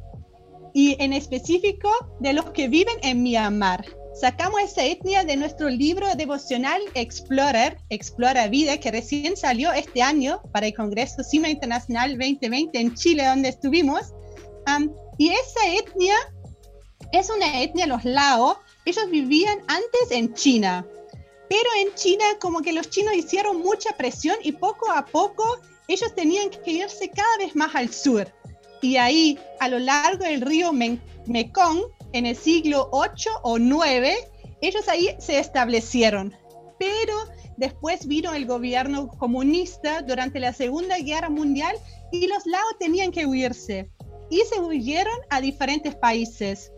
y 0.73 0.97
en 1.03 1.13
específico 1.13 1.91
de 2.21 2.33
los 2.33 2.47
que 2.53 2.69
viven 2.69 2.97
en 3.03 3.23
Myanmar. 3.23 3.98
Sacamos 4.21 4.61
esa 4.61 4.85
etnia 4.85 5.23
de 5.23 5.37
nuestro 5.37 5.69
libro 5.69 6.13
devocional 6.17 6.83
Explorer, 6.95 7.79
Explora 7.89 8.49
Vida, 8.49 8.79
que 8.79 8.91
recién 8.91 9.37
salió 9.37 9.73
este 9.73 10.03
año 10.03 10.43
para 10.53 10.67
el 10.67 10.75
Congreso 10.75 11.23
CIMA 11.23 11.49
Internacional 11.51 12.19
2020 12.19 12.81
en 12.81 12.95
Chile, 12.97 13.25
donde 13.27 13.51
estuvimos. 13.51 14.13
y 15.19 15.29
esa 15.29 15.61
etnia 15.69 16.17
es 17.13 17.31
una 17.31 17.63
etnia, 17.63 17.87
los 17.87 18.05
Lao. 18.05 18.59
Ellos 18.85 19.09
vivían 19.09 19.61
antes 19.69 20.11
en 20.11 20.35
China. 20.35 20.85
Pero 21.49 21.69
en 21.79 21.95
China 21.95 22.25
como 22.41 22.61
que 22.61 22.73
los 22.73 22.91
chinos 22.91 23.15
hicieron 23.15 23.61
mucha 23.61 23.97
presión 23.97 24.37
y 24.43 24.51
poco 24.51 24.91
a 24.91 25.07
poco 25.07 25.61
ellos 25.87 26.13
tenían 26.17 26.51
que 26.51 26.73
irse 26.73 27.09
cada 27.09 27.37
vez 27.39 27.55
más 27.55 27.73
al 27.77 27.93
sur. 27.93 28.27
Y 28.83 28.97
ahí, 28.97 29.39
a 29.61 29.69
lo 29.69 29.79
largo 29.79 30.25
del 30.25 30.41
río 30.41 30.73
Mekong, 30.73 31.83
en 32.13 32.27
el 32.27 32.37
siglo 32.37 32.89
8 32.93 33.31
o 33.43 33.59
9, 33.59 34.17
ellos 34.61 34.89
ahí 34.89 35.15
se 35.19 35.39
establecieron. 35.39 36.35
Pero 36.79 37.15
después 37.57 38.07
vino 38.07 38.33
el 38.33 38.47
gobierno 38.47 39.09
comunista 39.09 40.03
durante 40.03 40.41
la 40.41 40.53
Segunda 40.53 40.99
Guerra 40.99 41.29
Mundial 41.29 41.77
y 42.13 42.27
los 42.27 42.47
Lao 42.47 42.65
tenían 42.79 43.11
que 43.11 43.27
huirse. 43.27 43.91
Y 44.31 44.41
se 44.49 44.61
huyeron 44.61 45.17
a 45.31 45.41
diferentes 45.41 45.95
países 45.97 46.73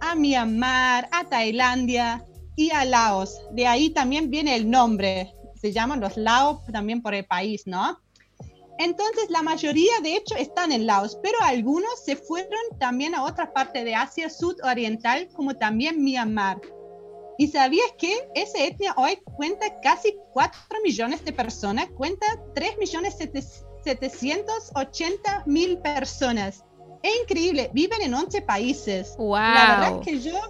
a 0.00 0.14
Myanmar, 0.14 1.08
a 1.12 1.24
Tailandia 1.24 2.24
y 2.56 2.70
a 2.70 2.84
Laos. 2.84 3.40
De 3.52 3.66
ahí 3.66 3.90
también 3.90 4.30
viene 4.30 4.54
el 4.54 4.70
nombre. 4.70 5.34
Se 5.60 5.72
llaman 5.72 6.00
los 6.00 6.16
Laos 6.16 6.60
también 6.72 7.02
por 7.02 7.14
el 7.14 7.24
país, 7.24 7.62
¿no? 7.66 7.98
Entonces, 8.80 9.28
la 9.28 9.42
mayoría, 9.42 9.92
de 10.02 10.16
hecho, 10.16 10.34
están 10.36 10.72
en 10.72 10.86
Laos, 10.86 11.18
pero 11.22 11.36
algunos 11.42 12.02
se 12.02 12.16
fueron 12.16 12.58
también 12.78 13.14
a 13.14 13.24
otra 13.24 13.52
parte 13.52 13.84
de 13.84 13.94
Asia 13.94 14.30
sudoriental, 14.30 15.28
como 15.34 15.54
también 15.54 16.02
Myanmar. 16.02 16.62
¿Y 17.36 17.48
sabías 17.48 17.92
que 17.98 18.26
esa 18.34 18.64
etnia 18.64 18.94
hoy 18.96 19.18
cuenta 19.36 19.66
casi 19.82 20.16
4 20.32 20.58
millones 20.82 21.22
de 21.26 21.34
personas? 21.34 21.90
Cuenta 21.94 22.24
3 22.54 22.78
millones 22.78 23.18
780 23.18 25.42
mil 25.44 25.78
personas. 25.80 26.64
Es 27.02 27.12
increíble, 27.22 27.70
viven 27.74 28.00
en 28.00 28.14
11 28.14 28.40
países. 28.42 29.14
Wow. 29.18 29.36
La 29.36 29.76
verdad 29.76 29.98
es 29.98 30.06
que 30.06 30.20
yo 30.20 30.40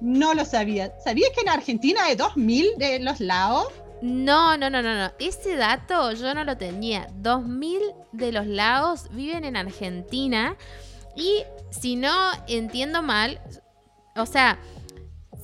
no 0.00 0.34
lo 0.34 0.44
sabía. 0.44 0.92
¿Sabías 1.04 1.30
que 1.30 1.42
en 1.42 1.50
Argentina 1.50 2.04
hay 2.04 2.16
2.000 2.16 2.78
de 2.78 2.98
los 2.98 3.20
laos? 3.20 3.68
No, 4.02 4.56
no, 4.56 4.70
no, 4.70 4.82
no, 4.82 4.94
no. 4.94 5.12
Ese 5.18 5.56
dato 5.56 6.12
yo 6.12 6.34
no 6.34 6.44
lo 6.44 6.56
tenía. 6.56 7.08
2.000 7.22 7.94
de 8.12 8.32
los 8.32 8.46
laos 8.46 9.08
viven 9.10 9.44
en 9.44 9.56
Argentina. 9.56 10.56
Y 11.14 11.42
si 11.70 11.96
no 11.96 12.12
entiendo 12.46 13.02
mal, 13.02 13.40
o 14.16 14.26
sea, 14.26 14.58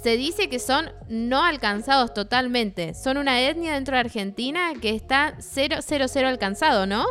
se 0.03 0.17
dice 0.17 0.49
que 0.49 0.59
son 0.59 0.91
no 1.09 1.43
alcanzados 1.45 2.13
totalmente. 2.13 2.95
Son 2.95 3.17
una 3.19 3.41
etnia 3.41 3.75
dentro 3.75 3.95
de 3.95 4.01
Argentina 4.01 4.73
que 4.81 4.91
está 4.91 5.37
000 5.41 5.81
alcanzado, 6.27 6.87
¿no? 6.87 7.07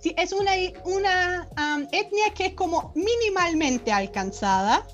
Sí, 0.00 0.14
es 0.16 0.32
una, 0.32 0.52
una 0.84 1.48
etnia 1.92 2.34
que 2.34 2.46
es 2.46 2.54
como 2.54 2.92
minimalmente 2.96 3.92
alcanzada. 3.92 4.86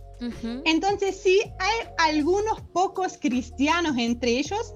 Entonces 0.65 1.17
sí, 1.23 1.41
hay 1.61 1.89
algunos 1.99 2.61
pocos 2.73 3.17
cristianos 3.19 3.97
entre 3.97 4.33
ellos, 4.33 4.75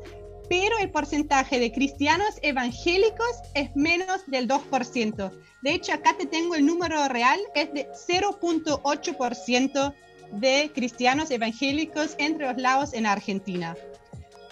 pero 0.53 0.77
el 0.81 0.91
porcentaje 0.91 1.59
de 1.59 1.73
cristianos 1.73 2.35
evangélicos 2.43 3.41
es 3.55 3.75
menos 3.75 4.27
del 4.27 4.47
2%. 4.47 5.33
De 5.62 5.73
hecho, 5.73 5.95
acá 5.95 6.15
te 6.19 6.27
tengo 6.27 6.55
el 6.55 6.67
número 6.67 7.09
real, 7.09 7.41
es 7.55 7.73
de 7.73 7.88
0.8% 7.93 9.95
de 10.33 10.71
cristianos 10.75 11.31
evangélicos 11.31 12.17
entre 12.19 12.53
los 12.53 12.61
lados 12.61 12.93
en 12.93 13.07
Argentina. 13.07 13.75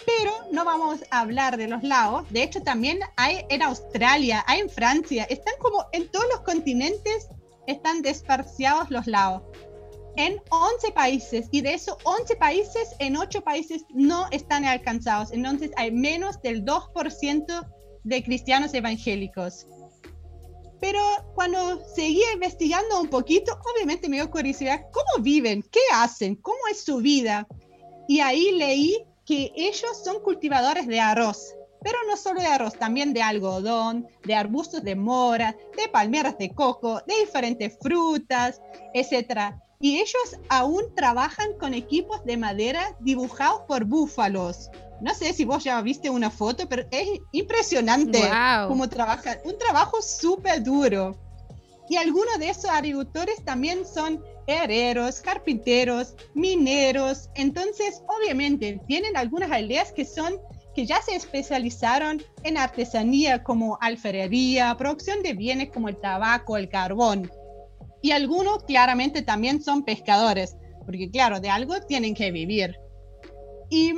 Pero 0.07 0.33
no 0.51 0.65
vamos 0.65 1.01
a 1.11 1.19
hablar 1.19 1.57
de 1.57 1.67
los 1.67 1.83
laos. 1.83 2.27
De 2.31 2.41
hecho, 2.41 2.63
también 2.63 3.01
hay 3.15 3.45
en 3.49 3.61
Australia, 3.61 4.43
hay 4.47 4.61
en 4.61 4.71
Francia. 4.71 5.25
Están 5.25 5.53
como 5.59 5.85
en 5.91 6.09
todos 6.09 6.25
los 6.33 6.41
continentes, 6.41 7.27
están 7.67 8.01
desparciados 8.01 8.89
los 8.89 9.05
laos. 9.05 9.43
En 10.17 10.41
11 10.49 10.91
países. 10.93 11.47
Y 11.51 11.61
de 11.61 11.73
esos 11.73 11.97
11 12.03 12.35
países, 12.35 12.95
en 12.99 13.17
8 13.17 13.41
países 13.41 13.85
no 13.93 14.27
están 14.31 14.65
alcanzados. 14.65 15.31
Entonces 15.31 15.71
hay 15.77 15.91
menos 15.91 16.41
del 16.41 16.65
2% 16.65 17.67
de 18.03 18.23
cristianos 18.23 18.73
evangélicos. 18.73 19.67
Pero 20.79 20.99
cuando 21.35 21.85
seguí 21.95 22.23
investigando 22.33 22.99
un 22.99 23.07
poquito, 23.07 23.57
obviamente 23.73 24.09
me 24.09 24.17
dio 24.17 24.31
curiosidad, 24.31 24.81
¿cómo 24.91 25.23
viven? 25.23 25.61
¿Qué 25.71 25.79
hacen? 25.93 26.35
¿Cómo 26.35 26.57
es 26.71 26.83
su 26.83 26.97
vida? 26.97 27.47
Y 28.07 28.19
ahí 28.19 28.51
leí 28.53 29.05
que 29.25 29.51
ellos 29.55 30.03
son 30.03 30.21
cultivadores 30.21 30.87
de 30.87 30.99
arroz, 30.99 31.55
pero 31.83 31.97
no 32.07 32.17
solo 32.17 32.41
de 32.41 32.47
arroz, 32.47 32.73
también 32.73 33.13
de 33.13 33.21
algodón, 33.21 34.07
de 34.25 34.33
arbustos 34.33 34.83
de 34.83 34.95
mora, 34.95 35.55
de 35.77 35.87
palmeras 35.87 36.37
de 36.39 36.49
coco, 36.49 36.99
de 37.05 37.19
diferentes 37.19 37.77
frutas, 37.79 38.59
etc. 38.95 39.53
Y 39.81 39.97
ellos 39.97 40.37
aún 40.49 40.83
trabajan 40.95 41.47
con 41.59 41.73
equipos 41.73 42.23
de 42.23 42.37
madera 42.37 42.95
dibujados 42.99 43.61
por 43.67 43.85
búfalos. 43.85 44.69
no 45.01 45.15
sé 45.15 45.33
si 45.33 45.45
vos 45.45 45.63
ya 45.63 45.81
viste 45.81 46.11
una 46.11 46.29
foto, 46.29 46.69
pero 46.69 46.83
es 46.91 47.07
impresionante 47.31 48.19
Wow. 48.19 48.67
cómo 48.67 48.87
trabajan. 48.87 49.39
Un 49.43 49.57
trabajo 49.57 49.99
súper 49.99 50.61
duro. 50.63 51.17
Y 51.89 51.97
algunos 51.97 52.37
de 52.37 52.49
esos 52.49 52.65
agricultores 52.69 53.43
también 53.43 53.83
son 53.85 54.23
herreros, 54.45 55.19
carpinteros, 55.21 56.13
mineros. 56.35 57.29
Entonces, 57.33 58.03
obviamente, 58.07 58.79
tienen 58.87 59.17
algunas 59.17 59.51
aldeas 59.51 59.91
que 59.91 60.05
son 60.05 60.39
que 60.75 60.85
ya 60.85 61.01
se 61.01 61.15
especializaron 61.15 62.23
en 62.43 62.57
artesanía 62.57 63.43
como 63.43 63.77
alfarería, 63.81 64.73
producción 64.77 65.21
de 65.23 65.33
bienes 65.33 65.69
como 65.71 65.89
el 65.89 65.97
tabaco, 65.99 66.55
el 66.57 66.69
carbón. 66.69 67.29
Y 68.01 68.11
algunos 68.11 68.63
claramente 68.63 69.21
también 69.21 69.61
son 69.63 69.83
pescadores, 69.83 70.55
porque 70.85 71.09
claro, 71.11 71.39
de 71.39 71.49
algo 71.49 71.79
tienen 71.81 72.15
que 72.15 72.31
vivir. 72.31 72.75
Y 73.69 73.93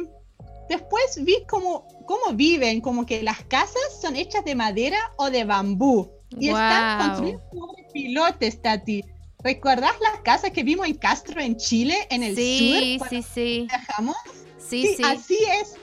después 0.70 1.24
vi 1.24 1.46
cómo, 1.48 1.88
cómo 2.06 2.34
viven, 2.34 2.82
como 2.82 3.06
que 3.06 3.24
las 3.24 3.44
casas 3.46 3.82
son 4.02 4.16
hechas 4.16 4.44
de 4.46 4.56
madera 4.56 4.98
o 5.18 5.30
de 5.30 5.44
bambú. 5.46 6.12
Y 6.39 6.50
están 6.50 6.98
Guau. 6.98 7.08
construidas 7.10 7.42
sobre 7.52 7.84
pilotes, 7.94 8.62
Tati. 8.62 9.04
¿Recuerdas 9.44 9.92
las 10.02 10.22
casas 10.22 10.52
que 10.52 10.63
vimos 10.63 10.88
en 10.88 10.96
Castro, 10.96 11.39
en 11.42 11.58
Chile, 11.58 11.96
en 12.10 12.24
el 12.24 12.36
Sí, 12.36 12.98
sur? 12.98 13.10
sí, 13.10 13.22
sí. 13.24 13.68
viajamos? 13.70 14.16
Sí, 14.58 14.88
Sí, 14.88 14.96
sí. 14.96 15.04
así 15.04 15.38
es. 15.62 15.76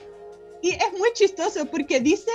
Y 0.63 0.71
es 0.71 0.91
muy 0.97 1.09
chistoso 1.13 1.65
porque 1.65 1.99
dicen 1.99 2.33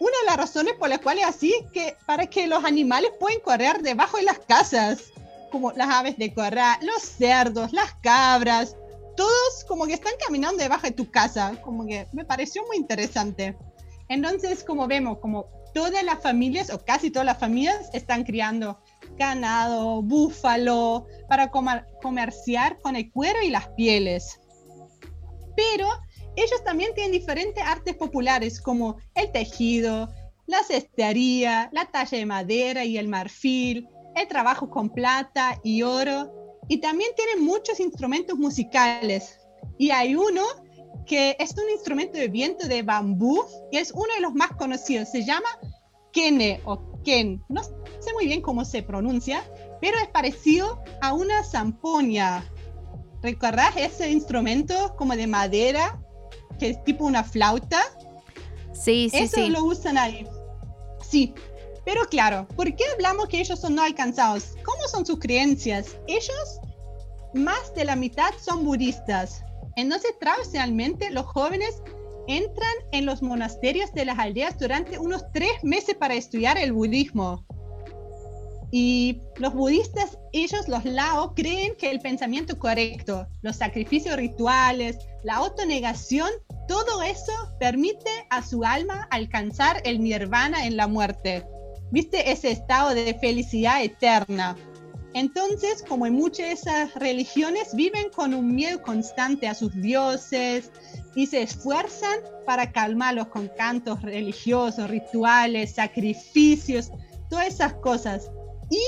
una 0.00 0.18
de 0.20 0.26
las 0.26 0.36
razones 0.36 0.74
por 0.74 0.88
las 0.88 0.98
cuales 0.98 1.24
así 1.26 1.54
que 1.72 1.96
para 2.06 2.26
que 2.26 2.46
los 2.46 2.64
animales 2.64 3.12
pueden 3.20 3.38
correr 3.40 3.82
debajo 3.82 4.16
de 4.16 4.24
las 4.24 4.38
casas, 4.40 5.12
como 5.52 5.72
las 5.72 5.88
aves 5.88 6.16
de 6.16 6.32
corral, 6.34 6.78
los 6.82 7.02
cerdos, 7.02 7.72
las 7.72 7.94
cabras, 8.02 8.76
todos 9.16 9.64
como 9.68 9.86
que 9.86 9.92
están 9.94 10.14
caminando 10.24 10.56
debajo 10.56 10.86
de 10.86 10.92
tu 10.92 11.10
casa, 11.10 11.52
como 11.62 11.86
que 11.86 12.06
me 12.12 12.24
pareció 12.24 12.64
muy 12.66 12.76
interesante. 12.76 13.56
Entonces, 14.08 14.64
como 14.64 14.86
vemos, 14.88 15.18
como 15.18 15.46
todas 15.74 16.02
las 16.02 16.20
familias 16.22 16.70
o 16.70 16.82
casi 16.84 17.10
todas 17.10 17.26
las 17.26 17.38
familias 17.38 17.90
están 17.92 18.24
criando 18.24 18.80
ganado, 19.18 20.02
búfalo, 20.02 21.06
para 21.28 21.50
comer- 21.50 21.84
comerciar 22.02 22.80
con 22.80 22.96
el 22.96 23.12
cuero 23.12 23.42
y 23.42 23.50
las 23.50 23.68
pieles. 23.70 24.40
Pero 25.56 25.88
ellos 26.36 26.62
también 26.64 26.94
tienen 26.94 27.12
diferentes 27.12 27.62
artes 27.64 27.96
populares 27.96 28.60
como 28.60 28.96
el 29.14 29.30
tejido, 29.32 30.08
la 30.46 30.62
cestería, 30.64 31.70
la 31.72 31.86
talla 31.86 32.18
de 32.18 32.26
madera 32.26 32.84
y 32.84 32.98
el 32.98 33.08
marfil, 33.08 33.88
el 34.16 34.28
trabajo 34.28 34.70
con 34.70 34.90
plata 34.90 35.60
y 35.62 35.82
oro, 35.82 36.32
y 36.68 36.78
también 36.78 37.10
tienen 37.16 37.44
muchos 37.44 37.80
instrumentos 37.80 38.38
musicales. 38.38 39.38
Y 39.78 39.90
hay 39.90 40.14
uno 40.14 40.42
que 41.06 41.36
es 41.38 41.52
un 41.52 41.68
instrumento 41.70 42.18
de 42.18 42.28
viento 42.28 42.68
de 42.68 42.82
bambú 42.82 43.42
y 43.72 43.78
es 43.78 43.90
uno 43.92 44.14
de 44.14 44.20
los 44.20 44.34
más 44.34 44.50
conocidos. 44.52 45.08
Se 45.10 45.24
llama 45.24 45.48
kene 46.12 46.60
o 46.64 47.02
ken. 47.02 47.42
No 47.48 47.62
sé 47.62 48.12
muy 48.14 48.26
bien 48.26 48.42
cómo 48.42 48.64
se 48.64 48.82
pronuncia, 48.82 49.42
pero 49.80 49.98
es 49.98 50.08
parecido 50.08 50.82
a 51.00 51.12
una 51.12 51.42
zampoña. 51.42 52.44
¿Recordás 53.22 53.76
ese 53.76 54.10
instrumento 54.10 54.94
como 54.96 55.16
de 55.16 55.26
madera 55.26 56.00
que 56.60 56.70
es 56.70 56.84
tipo 56.84 57.04
una 57.04 57.24
flauta? 57.24 57.82
Sí, 58.72 59.10
sí, 59.10 59.18
Eso 59.18 59.36
sí. 59.36 59.48
lo 59.48 59.64
usan 59.64 59.98
ahí. 59.98 60.26
Sí, 61.10 61.34
pero 61.84 62.02
claro, 62.04 62.46
¿por 62.54 62.74
qué 62.76 62.84
hablamos 62.94 63.26
que 63.28 63.40
ellos 63.40 63.58
son 63.58 63.74
no 63.74 63.82
alcanzados? 63.82 64.54
¿Cómo 64.64 64.86
son 64.86 65.04
sus 65.04 65.18
creencias? 65.18 65.96
Ellos, 66.06 66.60
más 67.34 67.74
de 67.74 67.84
la 67.84 67.96
mitad 67.96 68.30
son 68.40 68.64
budistas. 68.64 69.42
Entonces, 69.76 70.12
tradicionalmente, 70.20 71.10
los 71.10 71.26
jóvenes 71.26 71.82
entran 72.28 72.74
en 72.92 73.06
los 73.06 73.22
monasterios 73.22 73.92
de 73.92 74.04
las 74.04 74.18
aldeas 74.18 74.58
durante 74.58 74.98
unos 74.98 75.24
tres 75.32 75.52
meses 75.62 75.96
para 75.96 76.14
estudiar 76.14 76.58
el 76.58 76.72
budismo. 76.72 77.44
Y 78.70 79.20
los 79.36 79.52
budistas, 79.52 80.16
ellos, 80.32 80.68
los 80.68 80.84
Lao, 80.84 81.34
creen 81.34 81.74
que 81.76 81.90
el 81.90 82.00
pensamiento 82.00 82.56
correcto, 82.58 83.26
los 83.42 83.56
sacrificios 83.56 84.16
rituales, 84.16 84.96
la 85.24 85.36
autonegación, 85.36 86.30
todo 86.70 87.02
eso 87.02 87.32
permite 87.58 88.10
a 88.30 88.46
su 88.46 88.62
alma 88.62 89.08
alcanzar 89.10 89.82
el 89.84 90.00
nirvana 90.00 90.66
en 90.66 90.76
la 90.76 90.86
muerte. 90.86 91.44
¿Viste? 91.90 92.30
Ese 92.30 92.52
estado 92.52 92.94
de 92.94 93.18
felicidad 93.20 93.82
eterna. 93.82 94.56
Entonces, 95.12 95.84
como 95.88 96.06
en 96.06 96.14
muchas 96.14 96.46
de 96.46 96.52
esas 96.52 96.94
religiones, 96.94 97.74
viven 97.74 98.10
con 98.14 98.34
un 98.34 98.54
miedo 98.54 98.80
constante 98.82 99.48
a 99.48 99.54
sus 99.54 99.74
dioses 99.82 100.70
y 101.16 101.26
se 101.26 101.42
esfuerzan 101.42 102.20
para 102.46 102.70
calmarlos 102.70 103.26
con 103.26 103.48
cantos 103.48 104.00
religiosos, 104.02 104.88
rituales, 104.88 105.74
sacrificios, 105.74 106.92
todas 107.28 107.48
esas 107.48 107.74
cosas. 107.74 108.30
Y 108.70 108.80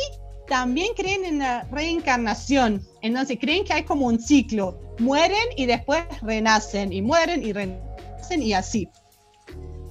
también 0.47 0.95
creen 0.95 1.25
en 1.25 1.39
la 1.41 1.65
reencarnación. 1.65 2.81
Entonces, 3.01 3.39
creen 3.41 3.65
que 3.65 3.73
hay 3.73 3.83
como 3.83 4.07
un 4.07 4.21
ciclo. 4.21 4.79
Mueren 5.03 5.49
y 5.57 5.67
después 5.67 6.05
renacen, 6.23 6.93
y 6.93 7.03
mueren 7.03 7.45
y 7.45 7.53
renacen 7.53 8.43
y 8.43 8.53
así. 8.53 8.89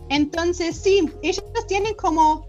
Entonces, 0.10 0.78
sí, 0.78 1.10
ellos 1.22 1.44
tienen 1.68 1.94
como 1.96 2.46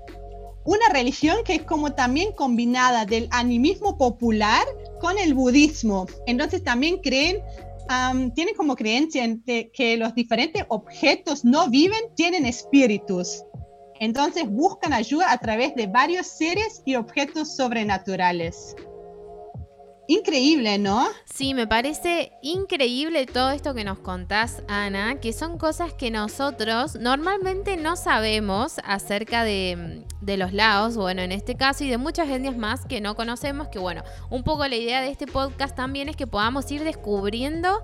una 0.65 0.89
religión 0.93 1.39
que 1.45 1.57
es 1.57 1.63
como 1.63 1.93
también 1.93 2.33
combinada 2.33 3.05
del 3.05 3.29
animismo 3.33 3.99
popular 3.99 4.65
con 5.01 5.19
el 5.19 5.35
budismo. 5.35 6.07
Entonces 6.27 6.63
también 6.63 6.99
creen, 6.99 7.43
tienen 8.35 8.55
como 8.57 8.77
creencia 8.77 9.25
en 9.25 9.43
que 9.45 9.97
los 9.97 10.15
diferentes 10.15 10.65
objetos 10.69 11.45
no 11.45 11.69
viven, 11.69 12.01
tienen 12.15 12.47
espíritus. 12.47 13.43
Entonces 13.99 14.49
buscan 14.49 14.93
ayuda 14.93 15.33
a 15.33 15.39
través 15.39 15.75
de 15.75 15.87
varios 15.87 16.27
seres 16.27 16.83
y 16.85 16.95
objetos 16.95 17.57
sobrenaturales. 17.57 18.75
Increíble, 20.09 20.79
¿no? 20.79 21.07
Sí, 21.33 21.55
me 21.55 21.67
parece 21.67 22.33
increíble 22.43 23.25
todo 23.27 23.51
esto 23.51 23.73
que 23.73 23.85
nos 23.85 23.99
contás, 23.99 24.63
Ana, 24.69 25.21
que 25.21 25.33
son 25.33 25.59
cosas 25.59 25.95
que 25.95 26.11
nosotros 26.11 26.97
normalmente 26.97 27.77
no 27.77 27.97
sabemos 27.97 28.81
acerca 28.85 29.45
de, 29.45 30.05
de 30.21 30.37
los 30.37 30.53
laos, 30.53 30.97
bueno, 30.97 31.23
en 31.23 31.31
este 31.31 31.57
caso, 31.57 31.85
y 31.85 31.89
de 31.89 31.99
muchas 31.99 32.29
etnias 32.29 32.57
más 32.57 32.85
que 32.85 33.01
no 33.01 33.15
conocemos, 33.15 33.69
que 33.69 33.79
bueno, 33.79 34.03
un 34.29 34.43
poco 34.43 34.67
la 34.67 34.77
idea 34.77 35.01
de 35.01 35.11
este 35.11 35.27
podcast 35.27 35.77
también 35.77 36.09
es 36.09 36.17
que 36.17 36.27
podamos 36.27 36.71
ir 36.71 36.83
descubriendo 36.83 37.83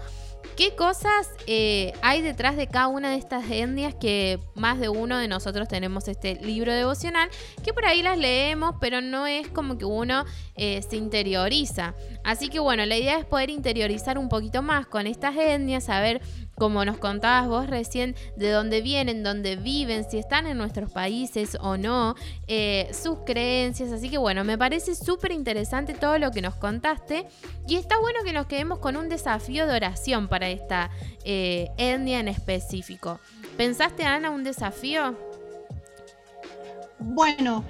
qué 0.57 0.75
cosas 0.75 1.29
eh, 1.47 1.93
hay 2.03 2.23
detrás 2.23 2.57
de 2.57 2.67
cada 2.67 2.89
una 2.89 3.11
de 3.11 3.17
estas 3.17 3.51
etnias 3.51 3.95
que 3.95 4.39
más 4.55 4.79
de 4.79 4.89
uno 4.89 5.19
de 5.19 5.29
nosotros 5.29 5.69
tenemos 5.69 6.09
este 6.09 6.37
libro 6.37 6.73
devocional, 6.73 7.29
que 7.65 7.73
por 7.73 7.85
ahí 7.85 8.03
las 8.03 8.19
leemos, 8.19 8.75
pero 8.81 9.01
no 9.01 9.27
es 9.27 9.49
como 9.49 9.79
que 9.79 9.85
uno 9.85 10.25
eh, 10.57 10.83
se 10.83 10.97
interioriza. 10.97 11.95
Así 12.25 12.49
que 12.49 12.59
bueno, 12.59 12.85
la 12.87 12.97
idea 12.97 13.19
es 13.19 13.25
poder 13.25 13.51
interiorizar 13.51 14.19
un 14.19 14.29
poquito 14.29 14.63
más 14.63 14.87
con 14.87 15.07
estas 15.07 15.37
etnias, 15.37 15.85
saber, 15.85 16.21
como 16.59 16.85
nos 16.85 16.99
contabas 16.99 17.49
vos 17.49 17.66
recién, 17.68 18.16
de 18.37 18.51
dónde 18.51 18.81
vienen, 18.83 19.23
dónde 19.23 19.57
viven, 19.57 20.09
si 20.09 20.18
están 20.18 20.47
en 20.47 20.59
nuestros 20.59 20.90
países 20.90 21.57
o 21.61 21.77
no, 21.77 22.14
eh, 22.47 22.90
sus 22.92 23.18
creencias. 23.25 23.92
Así 23.92 24.11
que 24.11 24.18
bueno, 24.18 24.44
me 24.44 24.59
parece 24.59 24.94
súper 24.94 25.33
interesante 25.33 25.94
todo 25.94 26.18
lo 26.18 26.31
que 26.31 26.42
nos 26.42 26.55
contaste 26.57 27.27
y 27.66 27.77
está 27.77 27.99
bueno 27.99 28.21
que 28.25 28.33
nos 28.33 28.47
quedemos 28.47 28.79
con 28.79 28.97
un 28.97 29.09
desafío 29.09 29.66
de 29.66 29.77
oración 29.77 30.29
para 30.29 30.49
esta 30.49 30.90
eh, 31.25 31.71
etnia 31.79 32.21
en 32.21 32.29
específico. 32.29 33.21
¿Pensaste, 33.57 34.05
Ana, 34.05 34.31
un 34.31 34.44
desafío? 34.44 35.16
Bueno, 36.99 37.64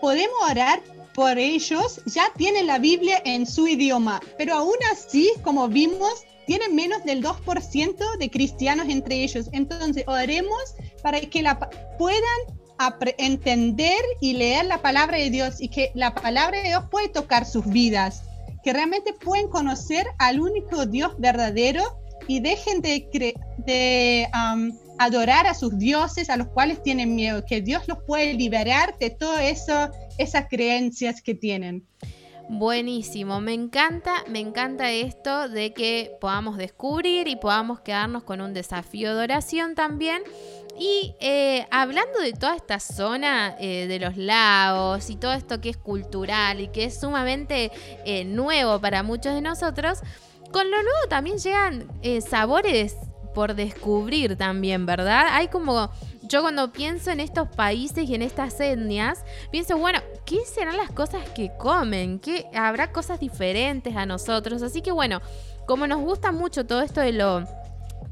podemos 0.00 0.36
orar 0.50 0.80
por 1.14 1.38
ellos, 1.38 2.00
ya 2.04 2.30
tienen 2.36 2.66
la 2.66 2.78
Biblia 2.78 3.22
en 3.24 3.46
su 3.46 3.66
idioma, 3.66 4.20
pero 4.36 4.54
aún 4.54 4.76
así, 4.92 5.32
como 5.42 5.66
vimos, 5.66 6.26
tienen 6.46 6.74
menos 6.74 7.04
del 7.04 7.22
2% 7.22 8.18
de 8.18 8.30
cristianos 8.30 8.88
entre 8.88 9.22
ellos. 9.22 9.48
Entonces, 9.52 10.04
oremos 10.06 10.74
para 11.02 11.20
que 11.20 11.42
la, 11.42 11.58
puedan 11.98 12.20
entender 13.18 14.00
y 14.20 14.34
leer 14.34 14.66
la 14.66 14.82
palabra 14.82 15.18
de 15.18 15.30
Dios 15.30 15.60
y 15.60 15.68
que 15.68 15.90
la 15.94 16.14
palabra 16.14 16.58
de 16.58 16.68
Dios 16.68 16.84
puede 16.90 17.08
tocar 17.08 17.46
sus 17.46 17.66
vidas, 17.66 18.22
que 18.62 18.72
realmente 18.72 19.12
pueden 19.12 19.48
conocer 19.48 20.06
al 20.18 20.40
único 20.40 20.86
Dios 20.86 21.14
verdadero 21.18 21.82
y 22.28 22.40
dejen 22.40 22.82
de, 22.82 23.08
cre- 23.10 23.34
de 23.58 24.28
am, 24.32 24.76
adorar 24.98 25.46
a 25.46 25.54
sus 25.54 25.78
dioses 25.78 26.28
a 26.30 26.36
los 26.36 26.48
cuales 26.48 26.82
tienen 26.82 27.14
miedo, 27.14 27.44
que 27.46 27.60
Dios 27.60 27.86
los 27.86 27.98
puede 28.06 28.34
liberar 28.34 28.96
de 28.98 29.10
todo 29.10 29.38
eso, 29.38 29.90
esas 30.18 30.46
creencias 30.48 31.22
que 31.22 31.34
tienen. 31.34 31.86
Buenísimo, 32.48 33.40
me 33.40 33.54
encanta, 33.54 34.22
me 34.28 34.38
encanta 34.38 34.92
esto 34.92 35.48
de 35.48 35.72
que 35.72 36.16
podamos 36.20 36.56
descubrir 36.56 37.26
y 37.26 37.34
podamos 37.34 37.80
quedarnos 37.80 38.22
con 38.22 38.40
un 38.40 38.54
desafío 38.54 39.16
de 39.16 39.24
oración 39.24 39.74
también. 39.74 40.22
Y 40.78 41.16
eh, 41.18 41.66
hablando 41.72 42.20
de 42.20 42.32
toda 42.34 42.54
esta 42.54 42.78
zona 42.78 43.56
eh, 43.58 43.88
de 43.88 43.98
los 43.98 44.16
lagos 44.16 45.10
y 45.10 45.16
todo 45.16 45.32
esto 45.32 45.60
que 45.60 45.70
es 45.70 45.76
cultural 45.76 46.60
y 46.60 46.68
que 46.68 46.84
es 46.84 47.00
sumamente 47.00 47.72
eh, 48.04 48.24
nuevo 48.24 48.80
para 48.80 49.02
muchos 49.02 49.34
de 49.34 49.40
nosotros, 49.40 49.98
con 50.52 50.70
lo 50.70 50.76
nuevo 50.76 51.08
también 51.08 51.38
llegan 51.38 51.88
sabores 52.22 52.94
por 53.34 53.54
descubrir 53.54 54.36
también, 54.36 54.86
¿verdad? 54.86 55.26
Hay 55.32 55.48
como, 55.48 55.90
yo 56.28 56.42
cuando 56.42 56.72
pienso 56.72 57.10
en 57.10 57.20
estos 57.20 57.48
países 57.48 58.08
y 58.08 58.14
en 58.14 58.22
estas 58.22 58.58
etnias, 58.60 59.24
pienso, 59.50 59.76
bueno, 59.78 60.00
¿qué 60.24 60.44
serán 60.44 60.76
las 60.76 60.90
cosas 60.90 61.28
que 61.30 61.52
comen? 61.56 62.18
¿Qué 62.18 62.46
habrá 62.54 62.92
cosas 62.92 63.20
diferentes 63.20 63.94
a 63.96 64.06
nosotros? 64.06 64.62
Así 64.62 64.82
que 64.82 64.92
bueno, 64.92 65.20
como 65.66 65.86
nos 65.86 66.00
gusta 66.00 66.32
mucho 66.32 66.66
todo 66.66 66.82
esto 66.82 67.00
de 67.00 67.12
lo 67.12 67.44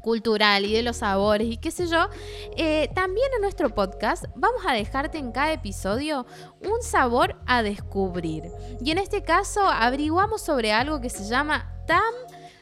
cultural 0.01 0.65
y 0.65 0.73
de 0.73 0.83
los 0.83 0.97
sabores 0.97 1.47
y 1.47 1.57
qué 1.57 1.71
sé 1.71 1.87
yo, 1.87 2.09
eh, 2.57 2.89
también 2.93 3.27
en 3.35 3.41
nuestro 3.41 3.73
podcast 3.73 4.25
vamos 4.35 4.61
a 4.67 4.73
dejarte 4.73 5.17
en 5.17 5.31
cada 5.31 5.51
episodio 5.53 6.27
un 6.61 6.83
sabor 6.83 7.37
a 7.47 7.63
descubrir. 7.63 8.43
Y 8.81 8.91
en 8.91 8.99
este 8.99 9.23
caso 9.23 9.61
averiguamos 9.67 10.43
sobre 10.43 10.71
algo 10.71 11.01
que 11.01 11.09
se 11.09 11.23
llama 11.27 11.73
Tam 11.87 12.13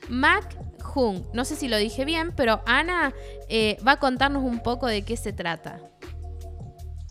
Mac 0.08 0.58
Hung. 0.94 1.24
No 1.34 1.46
sé 1.46 1.56
si 1.56 1.68
lo 1.68 1.78
dije 1.78 2.06
bien, 2.06 2.34
pero 2.36 2.62
Ana 2.66 3.14
eh, 3.50 3.78
va 3.86 3.94
a 3.94 4.00
contarnos 4.00 4.44
un 4.44 4.60
poco 4.60 4.88
de 4.88 5.04
qué 5.04 5.18
se 5.18 5.34
trata. 5.34 5.80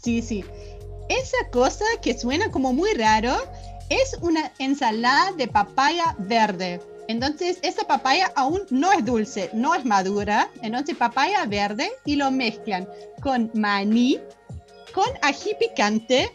Sí, 0.02 0.22
sí. 0.22 0.44
Esa 1.08 1.48
cosa 1.50 1.84
que 2.00 2.18
suena 2.18 2.50
como 2.50 2.72
muy 2.72 2.92
raro 2.94 3.34
es 3.88 4.16
una 4.20 4.52
ensalada 4.58 5.32
de 5.32 5.48
papaya 5.48 6.16
verde. 6.18 6.80
Entonces, 7.08 7.58
esa 7.62 7.86
papaya 7.86 8.32
aún 8.36 8.62
no 8.70 8.92
es 8.92 9.04
dulce, 9.04 9.50
no 9.52 9.74
es 9.74 9.84
madura. 9.84 10.48
Entonces, 10.62 10.96
papaya 10.96 11.44
verde 11.46 11.90
y 12.04 12.16
lo 12.16 12.30
mezclan 12.30 12.88
con 13.20 13.50
maní, 13.54 14.20
con 14.94 15.08
ají 15.22 15.54
picante, 15.58 16.30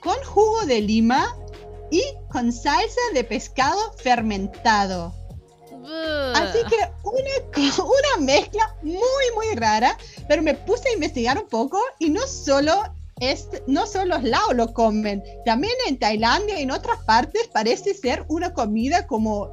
con 0.00 0.16
jugo 0.24 0.64
de 0.66 0.80
lima 0.80 1.36
y 1.90 2.02
con 2.30 2.52
salsa 2.52 3.00
de 3.12 3.24
pescado 3.24 3.92
fermentado. 3.98 5.23
Así 6.34 6.58
que 6.68 6.76
una, 7.04 7.84
una 7.84 8.24
mezcla 8.24 8.76
muy, 8.82 9.24
muy 9.34 9.54
rara, 9.56 9.96
pero 10.28 10.42
me 10.42 10.54
puse 10.54 10.88
a 10.88 10.92
investigar 10.92 11.38
un 11.38 11.48
poco 11.48 11.78
y 11.98 12.10
no 12.10 12.26
solo 12.26 12.72
es, 13.20 13.48
no 13.66 13.86
solo 13.86 14.16
los 14.16 14.24
laos 14.24 14.54
lo 14.54 14.72
comen, 14.72 15.22
también 15.44 15.74
en 15.86 15.98
Tailandia 15.98 16.58
y 16.58 16.62
en 16.62 16.70
otras 16.70 16.98
partes 17.04 17.48
parece 17.52 17.94
ser 17.94 18.24
una 18.28 18.52
comida 18.52 19.06
como 19.06 19.50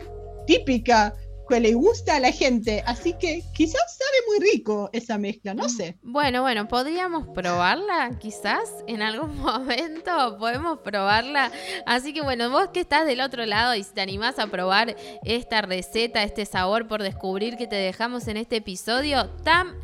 típica 0.47 1.13
que 1.51 1.59
le 1.59 1.73
gusta 1.73 2.15
a 2.15 2.19
la 2.21 2.31
gente. 2.31 2.81
Así 2.85 3.13
que 3.13 3.43
quizás 3.53 3.81
sabe 3.97 4.17
muy 4.27 4.51
rico 4.51 4.89
esa 4.93 5.17
mezcla, 5.17 5.53
no 5.53 5.67
sé. 5.67 5.97
Bueno, 6.01 6.41
bueno, 6.41 6.69
podríamos 6.69 7.27
probarla 7.27 8.17
quizás 8.19 8.69
en 8.87 9.01
algún 9.01 9.37
momento, 9.41 10.37
podemos 10.39 10.79
probarla. 10.79 11.51
Así 11.85 12.13
que 12.13 12.21
bueno, 12.21 12.49
vos 12.49 12.69
que 12.69 12.79
estás 12.79 13.05
del 13.05 13.19
otro 13.19 13.45
lado 13.45 13.75
y 13.75 13.83
si 13.83 13.93
te 13.93 13.99
animás 13.99 14.39
a 14.39 14.47
probar 14.47 14.95
esta 15.25 15.61
receta, 15.61 16.23
este 16.23 16.45
sabor 16.45 16.87
por 16.87 17.03
descubrir 17.03 17.57
que 17.57 17.67
te 17.67 17.75
dejamos 17.75 18.29
en 18.29 18.37
este 18.37 18.57
episodio, 18.57 19.29
Tam, 19.43 19.75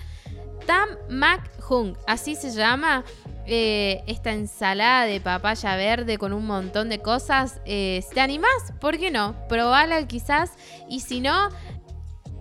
Tam 0.66 0.88
Mac 1.10 1.52
Hung, 1.70 1.98
así 2.08 2.36
se 2.36 2.52
llama. 2.52 3.04
Eh, 3.50 4.04
esta 4.08 4.34
ensalada 4.34 5.06
de 5.06 5.22
papaya 5.22 5.78
verde 5.78 6.18
con 6.18 6.34
un 6.34 6.46
montón 6.46 6.90
de 6.90 7.00
cosas. 7.00 7.62
Eh, 7.64 8.04
¿Te 8.14 8.20
animás? 8.20 8.74
¿Por 8.82 8.98
qué 8.98 9.10
no? 9.10 9.36
Probala 9.48 10.06
quizás. 10.06 10.52
Y 10.90 11.00
si 11.00 11.22
no, 11.22 11.50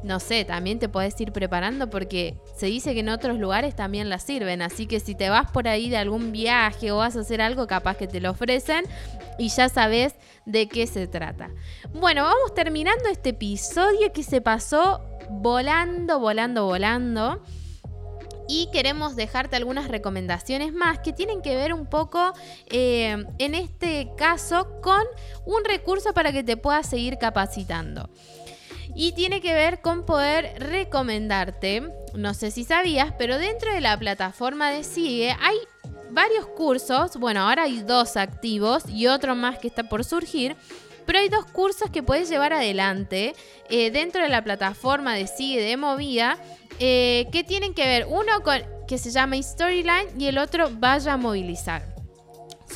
no 0.03 0.19
sé, 0.19 0.45
también 0.45 0.81
te 0.81 0.89
puedes 0.89 1.21
ir 1.21 1.31
preparando 1.31 1.89
porque 1.91 2.37
se 2.57 2.67
dice 2.67 2.93
que 2.93 3.01
en 3.01 3.09
otros 3.09 3.39
lugares 3.39 3.77
también 3.77 4.11
la 4.11 4.19
sirven. 4.19 4.63
Así 4.63 4.87
que 4.87 4.99
si 4.99 5.15
te 5.15 5.31
vas 5.31 5.49
por 5.53 5.69
ahí 5.69 5.89
de 5.89 5.97
algún 5.97 6.33
viaje 6.33 6.91
o 6.91 6.97
vas 6.97 7.17
a 7.17 7.21
hacer 7.21 7.41
algo, 7.41 7.69
capaz 7.69 7.97
que 7.97 8.09
te 8.09 8.21
lo 8.21 8.33
ofrecen 8.33 8.85
y 9.39 9.49
ya 9.49 9.69
sabes 9.69 10.17
de 10.45 10.67
qué 10.69 10.89
se 10.89 11.07
trata. 11.07 11.51
Bueno, 11.93 12.25
vamos 12.25 12.53
terminando 12.53 13.09
este 13.09 13.31
episodio 13.31 14.13
que 14.13 14.25
se 14.25 14.41
pasó 14.41 15.03
volando, 15.31 16.19
volando, 16.19 16.65
volando 16.65 17.43
y 18.49 18.69
queremos 18.73 19.17
dejarte 19.17 19.57
algunas 19.57 19.89
recomendaciones 19.89 20.73
más 20.73 20.99
que 21.01 21.13
tienen 21.13 21.43
que 21.43 21.57
ver 21.57 21.73
un 21.73 21.87
poco 21.87 22.33
eh, 22.69 23.25
en 23.39 23.55
este 23.55 24.11
caso 24.17 24.81
con 24.83 25.03
un 25.45 25.65
recurso 25.65 26.13
para 26.15 26.33
que 26.33 26.45
te 26.45 26.57
puedas 26.57 26.89
seguir 26.89 27.19
capacitando. 27.19 28.11
Y 28.95 29.13
tiene 29.13 29.41
que 29.43 29.53
ver 29.53 29.83
con 29.83 30.07
poder 30.07 30.55
recomendarte, 30.59 31.93
no 32.15 32.33
sé 32.33 32.51
si 32.51 32.65
sabías, 32.65 33.13
pero 33.19 33.37
dentro 33.37 33.73
de 33.73 33.83
la 33.83 33.99
plataforma 33.99 34.71
de 34.71 34.85
Sigue 34.85 35.37
hay 35.39 35.57
varios 36.11 36.47
cursos, 36.47 37.17
bueno, 37.17 37.41
ahora 37.41 37.65
hay 37.65 37.83
dos 37.83 38.17
activos 38.17 38.85
y 38.89 39.07
otro 39.07 39.35
más 39.35 39.59
que 39.59 39.69
está 39.69 39.85
por 39.85 40.05
surgir, 40.05 40.57
pero 41.07 41.19
hay 41.19 41.29
dos 41.29 41.47
cursos 41.47 41.91
que 41.91 42.03
puedes 42.03 42.29
llevar 42.29 42.53
adelante 42.53 43.35
eh, 43.69 43.91
dentro 43.91 44.23
de 44.23 44.29
la 44.29 44.43
plataforma 44.43 45.15
de 45.15 45.27
Sigue 45.27 45.63
de 45.63 45.77
Movida 45.77 46.39
eh, 46.79 47.27
que 47.33 47.45
tienen 47.45 47.75
que 47.75 47.87
ver 47.87 48.07
uno 48.09 48.43
con 48.43 48.61
que 48.87 48.99
se 48.99 49.11
llama 49.11 49.41
Storyline 49.43 50.09
y 50.19 50.27
el 50.27 50.39
otro 50.39 50.69
Vaya 50.71 51.15
a 51.15 51.17
Movilizar. 51.17 51.96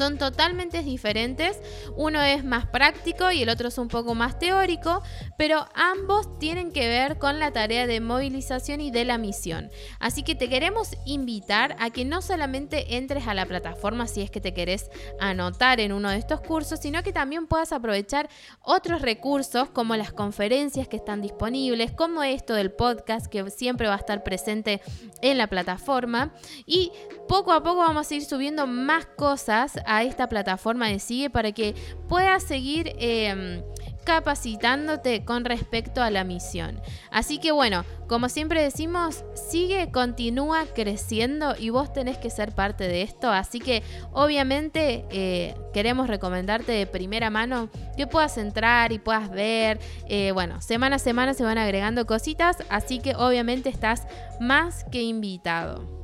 Son 0.00 0.16
totalmente 0.16 0.82
diferentes. 0.82 1.60
Uno 1.94 2.22
es 2.22 2.42
más 2.42 2.64
práctico 2.64 3.30
y 3.32 3.42
el 3.42 3.50
otro 3.50 3.68
es 3.68 3.76
un 3.76 3.88
poco 3.88 4.14
más 4.14 4.38
teórico, 4.38 5.02
pero 5.36 5.66
ambos 5.74 6.38
tienen 6.38 6.72
que 6.72 6.88
ver 6.88 7.18
con 7.18 7.38
la 7.38 7.52
tarea 7.52 7.86
de 7.86 8.00
movilización 8.00 8.80
y 8.80 8.90
de 8.90 9.04
la 9.04 9.18
misión. 9.18 9.70
Así 9.98 10.22
que 10.22 10.34
te 10.34 10.48
queremos 10.48 10.96
invitar 11.04 11.76
a 11.78 11.90
que 11.90 12.06
no 12.06 12.22
solamente 12.22 12.96
entres 12.96 13.28
a 13.28 13.34
la 13.34 13.44
plataforma 13.44 14.06
si 14.06 14.22
es 14.22 14.30
que 14.30 14.40
te 14.40 14.54
querés 14.54 14.88
anotar 15.20 15.80
en 15.80 15.92
uno 15.92 16.08
de 16.08 16.16
estos 16.16 16.40
cursos, 16.40 16.80
sino 16.80 17.02
que 17.02 17.12
también 17.12 17.46
puedas 17.46 17.70
aprovechar 17.70 18.30
otros 18.62 19.02
recursos 19.02 19.68
como 19.68 19.96
las 19.96 20.14
conferencias 20.14 20.88
que 20.88 20.96
están 20.96 21.20
disponibles, 21.20 21.92
como 21.92 22.22
esto 22.22 22.54
del 22.54 22.72
podcast 22.72 23.26
que 23.26 23.50
siempre 23.50 23.86
va 23.86 23.96
a 23.96 23.98
estar 23.98 24.22
presente 24.22 24.80
en 25.20 25.36
la 25.36 25.48
plataforma 25.48 26.32
y 26.64 26.90
poco 27.30 27.52
a 27.52 27.62
poco 27.62 27.76
vamos 27.76 28.10
a 28.10 28.14
ir 28.16 28.24
subiendo 28.24 28.66
más 28.66 29.06
cosas 29.06 29.78
a 29.86 30.02
esta 30.02 30.28
plataforma 30.28 30.88
de 30.88 30.98
Sigue 30.98 31.30
para 31.30 31.52
que 31.52 31.76
puedas 32.08 32.42
seguir 32.42 32.92
em, 32.98 33.62
capacitándote 34.02 35.24
con 35.24 35.44
respecto 35.44 36.02
a 36.02 36.10
la 36.10 36.24
misión. 36.24 36.82
Así 37.12 37.38
que 37.38 37.52
bueno, 37.52 37.84
como 38.08 38.28
siempre 38.28 38.60
decimos, 38.60 39.24
sigue, 39.36 39.92
continúa 39.92 40.64
creciendo 40.74 41.54
y 41.56 41.70
vos 41.70 41.92
tenés 41.92 42.18
que 42.18 42.30
ser 42.30 42.52
parte 42.52 42.88
de 42.88 43.02
esto. 43.02 43.30
Así 43.30 43.60
que 43.60 43.84
obviamente 44.10 45.06
eh, 45.12 45.54
queremos 45.72 46.08
recomendarte 46.08 46.72
de 46.72 46.86
primera 46.88 47.30
mano 47.30 47.70
que 47.96 48.08
puedas 48.08 48.38
entrar 48.38 48.90
y 48.90 48.98
puedas 48.98 49.30
ver. 49.30 49.78
Eh, 50.08 50.32
bueno, 50.32 50.60
semana 50.60 50.96
a 50.96 50.98
semana 50.98 51.32
se 51.34 51.44
van 51.44 51.58
agregando 51.58 52.08
cositas, 52.08 52.56
así 52.70 52.98
que 52.98 53.14
obviamente 53.14 53.68
estás 53.68 54.08
más 54.40 54.82
que 54.90 55.02
invitado. 55.02 55.99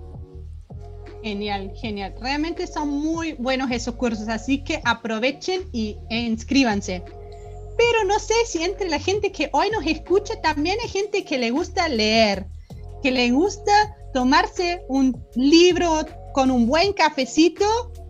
Genial, 1.27 1.73
genial. 1.75 2.15
Realmente 2.21 2.69
son 2.69 2.89
muy 2.89 3.33
buenos 3.33 3.73
esos 3.73 3.97
cursos, 3.97 4.29
así 4.29 4.59
que 4.63 4.81
aprovechen 4.85 5.63
y 5.73 5.97
inscríbanse. 6.09 7.03
Pero 7.77 8.05
no 8.07 8.21
sé 8.21 8.35
si 8.47 8.63
entre 8.63 8.89
la 8.89 9.01
gente 9.01 9.33
que 9.33 9.51
hoy 9.53 9.69
nos 9.71 9.85
escucha 9.85 10.41
también 10.41 10.77
hay 10.81 10.89
gente 10.89 11.25
que 11.25 11.37
le 11.37 11.51
gusta 11.51 11.89
leer, 11.89 12.47
que 13.03 13.11
le 13.11 13.33
gusta 13.33 13.73
tomarse 14.15 14.83
un 14.89 15.21
libro 15.35 16.07
con 16.33 16.53
un 16.53 16.69
buen 16.69 16.93
cafecito 16.93 17.65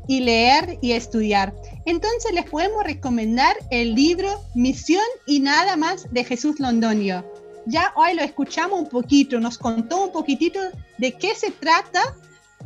y 0.07 0.21
leer 0.21 0.79
y 0.83 0.93
estudiar. 0.93 1.55
Entonces 1.87 2.35
les 2.35 2.45
podemos 2.45 2.85
recomendar 2.85 3.57
el 3.71 3.95
libro 3.95 4.29
Misión 4.55 5.07
y 5.27 5.41
nada 5.41 5.75
más 5.79 6.07
de 6.13 6.23
Jesús 6.23 6.61
Londonio. 6.61 7.25
Ya 7.65 7.95
hoy 7.97 8.13
lo 8.13 8.21
escuchamos 8.21 8.79
un 8.79 8.91
poquito, 8.91 9.41
nos 9.41 9.57
contó 9.57 10.05
un 10.05 10.13
poquitito 10.13 10.61
de 10.99 11.13
qué 11.13 11.35
se 11.35 11.51
trata 11.51 12.15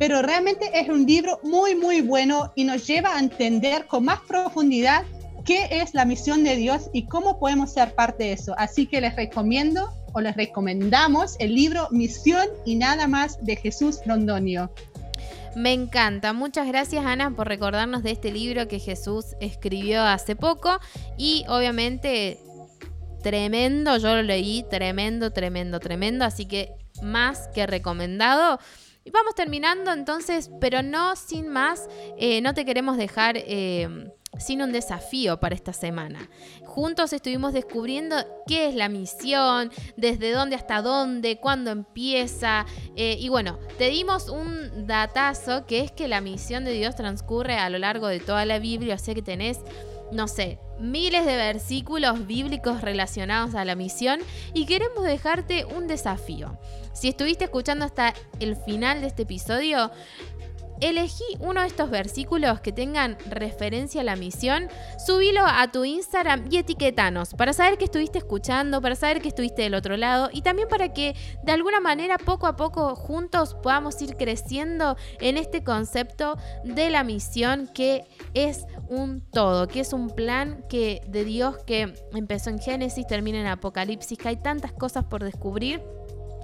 pero 0.01 0.23
realmente 0.23 0.71
es 0.73 0.89
un 0.89 1.05
libro 1.05 1.39
muy, 1.43 1.75
muy 1.75 2.01
bueno 2.01 2.51
y 2.55 2.63
nos 2.63 2.87
lleva 2.87 3.15
a 3.15 3.19
entender 3.19 3.85
con 3.85 4.05
más 4.05 4.19
profundidad 4.21 5.03
qué 5.45 5.67
es 5.69 5.93
la 5.93 6.05
misión 6.05 6.43
de 6.43 6.55
Dios 6.55 6.89
y 6.91 7.05
cómo 7.05 7.37
podemos 7.37 7.73
ser 7.73 7.93
parte 7.93 8.23
de 8.23 8.31
eso. 8.33 8.55
Así 8.57 8.87
que 8.87 8.99
les 8.99 9.15
recomiendo 9.15 9.93
o 10.13 10.21
les 10.21 10.35
recomendamos 10.35 11.35
el 11.37 11.53
libro 11.53 11.87
Misión 11.91 12.47
y 12.65 12.77
nada 12.77 13.05
más 13.05 13.45
de 13.45 13.55
Jesús 13.57 13.99
Rondonio. 14.03 14.71
Me 15.55 15.71
encanta. 15.71 16.33
Muchas 16.33 16.65
gracias 16.65 17.05
Ana 17.05 17.35
por 17.35 17.47
recordarnos 17.47 18.01
de 18.01 18.09
este 18.09 18.31
libro 18.31 18.67
que 18.67 18.79
Jesús 18.79 19.35
escribió 19.39 20.01
hace 20.01 20.35
poco 20.35 20.79
y 21.15 21.45
obviamente 21.47 22.39
tremendo, 23.21 23.97
yo 23.97 24.15
lo 24.15 24.23
leí, 24.23 24.65
tremendo, 24.67 25.29
tremendo, 25.29 25.79
tremendo, 25.79 26.25
así 26.25 26.47
que 26.47 26.71
más 27.03 27.49
que 27.53 27.67
recomendado. 27.67 28.57
Y 29.03 29.09
vamos 29.11 29.33
terminando 29.35 29.91
entonces, 29.91 30.51
pero 30.59 30.83
no 30.83 31.15
sin 31.15 31.47
más, 31.47 31.89
eh, 32.17 32.41
no 32.41 32.53
te 32.53 32.65
queremos 32.65 32.97
dejar 32.97 33.35
eh, 33.35 34.11
sin 34.37 34.61
un 34.61 34.71
desafío 34.71 35.39
para 35.39 35.55
esta 35.55 35.73
semana. 35.73 36.29
Juntos 36.65 37.11
estuvimos 37.11 37.53
descubriendo 37.53 38.15
qué 38.47 38.67
es 38.67 38.75
la 38.75 38.89
misión, 38.89 39.71
desde 39.97 40.31
dónde 40.31 40.55
hasta 40.55 40.81
dónde, 40.81 41.39
cuándo 41.39 41.71
empieza. 41.71 42.65
Eh, 42.95 43.17
y 43.19 43.29
bueno, 43.29 43.59
te 43.77 43.89
dimos 43.89 44.29
un 44.29 44.85
datazo 44.85 45.65
que 45.65 45.81
es 45.81 45.91
que 45.91 46.07
la 46.07 46.21
misión 46.21 46.63
de 46.63 46.73
Dios 46.73 46.95
transcurre 46.95 47.57
a 47.57 47.69
lo 47.69 47.79
largo 47.79 48.07
de 48.07 48.19
toda 48.19 48.45
la 48.45 48.59
Biblia, 48.59 48.97
sea 48.97 49.15
que 49.15 49.23
tenés 49.23 49.59
no 50.11 50.27
sé, 50.27 50.59
miles 50.77 51.25
de 51.25 51.37
versículos 51.37 52.27
bíblicos 52.27 52.81
relacionados 52.81 53.55
a 53.55 53.65
la 53.65 53.75
misión 53.75 54.19
y 54.53 54.65
queremos 54.65 55.05
dejarte 55.05 55.65
un 55.65 55.87
desafío. 55.87 56.59
Si 56.93 57.09
estuviste 57.09 57.45
escuchando 57.45 57.85
hasta 57.85 58.13
el 58.39 58.55
final 58.55 59.01
de 59.01 59.07
este 59.07 59.23
episodio, 59.23 59.91
elegí 60.81 61.23
uno 61.39 61.61
de 61.61 61.67
estos 61.67 61.89
versículos 61.89 62.59
que 62.59 62.73
tengan 62.73 63.17
referencia 63.29 64.01
a 64.01 64.03
la 64.03 64.15
misión, 64.15 64.67
subilo 64.97 65.43
a 65.45 65.71
tu 65.71 65.85
Instagram 65.85 66.47
y 66.49 66.57
etiquetanos 66.57 67.35
para 67.35 67.53
saber 67.53 67.77
que 67.77 67.85
estuviste 67.85 68.17
escuchando, 68.17 68.81
para 68.81 68.95
saber 68.95 69.21
que 69.21 69.29
estuviste 69.29 69.61
del 69.61 69.75
otro 69.75 69.95
lado 69.95 70.29
y 70.33 70.41
también 70.41 70.67
para 70.67 70.91
que 70.91 71.15
de 71.43 71.51
alguna 71.51 71.79
manera 71.79 72.17
poco 72.17 72.47
a 72.47 72.55
poco 72.55 72.95
juntos 72.95 73.55
podamos 73.61 74.01
ir 74.01 74.17
creciendo 74.17 74.97
en 75.19 75.37
este 75.37 75.63
concepto 75.63 76.37
de 76.63 76.89
la 76.89 77.03
misión 77.03 77.69
que 77.73 78.05
es 78.33 78.65
un 78.89 79.21
todo, 79.21 79.67
que 79.67 79.81
es 79.81 79.93
un 79.93 80.09
plan 80.09 80.65
que 80.67 81.01
de 81.07 81.23
Dios 81.23 81.57
que 81.65 81.93
empezó 82.13 82.49
en 82.49 82.59
Génesis, 82.59 83.05
termina 83.05 83.39
en 83.39 83.47
Apocalipsis, 83.47 84.17
que 84.17 84.29
hay 84.29 84.37
tantas 84.37 84.73
cosas 84.73 85.05
por 85.05 85.23
descubrir 85.23 85.81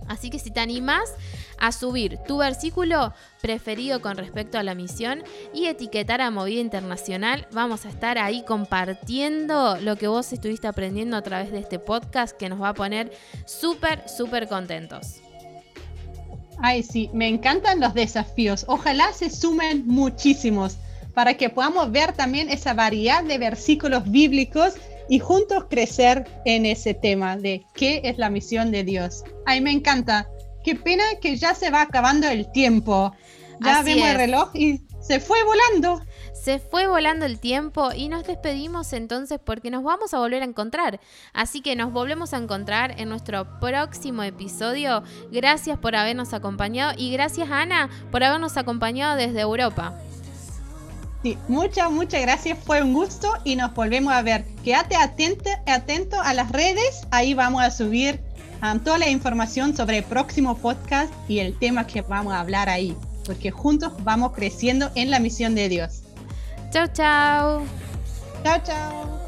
Así 0.08 0.30
que 0.30 0.39
si 0.39 0.51
te 0.51 0.60
animás 0.60 1.14
a 1.58 1.72
subir 1.72 2.18
tu 2.28 2.38
versículo 2.38 3.14
preferido 3.41 4.01
con 4.01 4.18
respecto 4.18 4.58
a 4.58 4.64
la 4.64 4.76
misión 4.76 5.24
y 5.53 5.66
etiquetar 5.66 6.22
a 6.22 6.32
Movida 6.32 6.62
Internacional, 6.62 7.47
vamos 7.51 7.86
a 7.86 7.89
estar 7.89 8.18
ahí 8.18 8.43
compartiendo 8.43 9.78
lo 9.82 9.95
que 9.95 10.08
vos 10.08 10.32
estuviste 10.34 10.68
aprendiendo 10.68 11.18
a 11.18 11.22
través 11.22 11.51
de 11.51 11.60
este 11.60 11.80
podcast 11.80 12.38
que 12.38 12.49
nos 12.49 12.62
va 12.62 12.70
a 12.70 12.74
poner 12.74 13.12
súper, 13.45 14.08
súper 14.08 14.47
contentos. 14.47 15.22
Ay, 16.60 16.82
sí, 16.84 17.10
me 17.14 17.28
encantan 17.28 17.80
los 17.80 17.93
desafíos. 17.93 18.66
Ojalá 18.68 19.14
se 19.14 19.30
sumen 19.30 19.86
muchísimos 19.86 20.78
para 21.14 21.36
que 21.36 21.49
podamos 21.49 21.91
ver 21.91 22.14
también 22.14 22.49
esa 22.49 22.74
variedad 22.74 23.24
de 23.24 23.38
versículos 23.38 24.10
bíblicos 24.10 24.76
y 25.10 25.20
juntos 25.20 25.66
crecer 25.70 26.26
en 26.45 26.66
ese 26.66 26.93
tema 26.93 27.38
de 27.38 27.66
qué 27.74 28.01
es 28.03 28.18
la 28.18 28.30
misión 28.30 28.72
de 28.72 28.84
Dios. 28.84 29.24
Ay, 29.45 29.62
me 29.62 29.72
encanta. 29.72 30.28
Qué 30.64 30.76
pena 30.76 31.03
que 31.22 31.38
ya 31.38 31.55
se 31.55 31.70
va 31.70 31.84
acabando 31.84 32.28
el 32.28 32.51
tiempo. 32.51 33.14
Ya 33.62 33.82
vemos 33.82 34.08
el 34.08 34.18
reloj 34.18 34.49
y 34.53 34.82
se 35.01 35.20
fue 35.20 35.39
volando. 35.43 36.01
Se 36.34 36.60
fue 36.60 36.88
volando 36.88 37.26
el 37.26 37.39
tiempo 37.39 37.91
y 37.93 38.10
nos 38.10 38.26
despedimos 38.26 38.93
entonces 38.93 39.39
porque 39.43 39.72
nos 39.72 39.84
vamos 39.84 40.14
a 40.14 40.20
volver 40.20 40.41
a 40.41 40.45
encontrar. 40.45 40.99
Así 41.34 41.62
que 41.62 41.76
nos 41.76 41.91
volvemos 41.91 42.34
a 42.34 42.38
encontrar 42.38 42.99
en 42.99 43.10
nuestro 43.10 43.60
próximo 43.60 44.24
episodio. 44.24 45.03
Gracias 45.32 45.78
por 45.80 45.95
habernos 45.95 46.34
acompañado 46.34 46.93
y 46.97 47.12
gracias 47.12 47.49
Ana 47.49 47.89
por 48.12 48.24
habernos 48.24 48.58
acompañado 48.58 49.16
desde 49.16 49.41
Europa. 49.41 49.97
Sí, 51.24 51.38
muchas, 51.47 51.91
muchas 51.91 52.22
gracias. 52.22 52.57
Fue 52.63 52.82
un 52.82 52.93
gusto 52.93 53.34
y 53.43 53.55
nos 53.55 53.74
volvemos 53.74 54.13
a 54.13 54.22
ver. 54.22 54.45
Quédate 54.63 54.95
atento, 54.95 55.49
atento 55.65 56.22
a 56.22 56.34
las 56.34 56.51
redes. 56.51 57.07
Ahí 57.11 57.34
vamos 57.34 57.63
a 57.63 57.72
subir 57.72 58.20
um, 58.61 58.80
toda 58.80 58.97
la 58.99 59.09
información 59.09 59.76
sobre 59.76 59.97
el 59.97 60.03
próximo 60.03 60.57
podcast 60.57 61.11
y 61.28 61.39
el 61.39 61.57
tema 61.57 61.88
que 61.88 62.01
vamos 62.01 62.34
a 62.34 62.39
hablar 62.39 62.70
ahí. 62.70 62.95
Porque 63.26 63.51
juntos 63.51 63.93
vamos 64.03 64.32
creciendo 64.34 64.91
en 64.95 65.11
la 65.11 65.20
misión 65.20 65.55
de 65.55 65.70
Dios. 65.70 66.03
Chao, 66.72 66.88
chao. 66.88 67.63
Chao, 68.43 68.59
chao. 68.63 69.26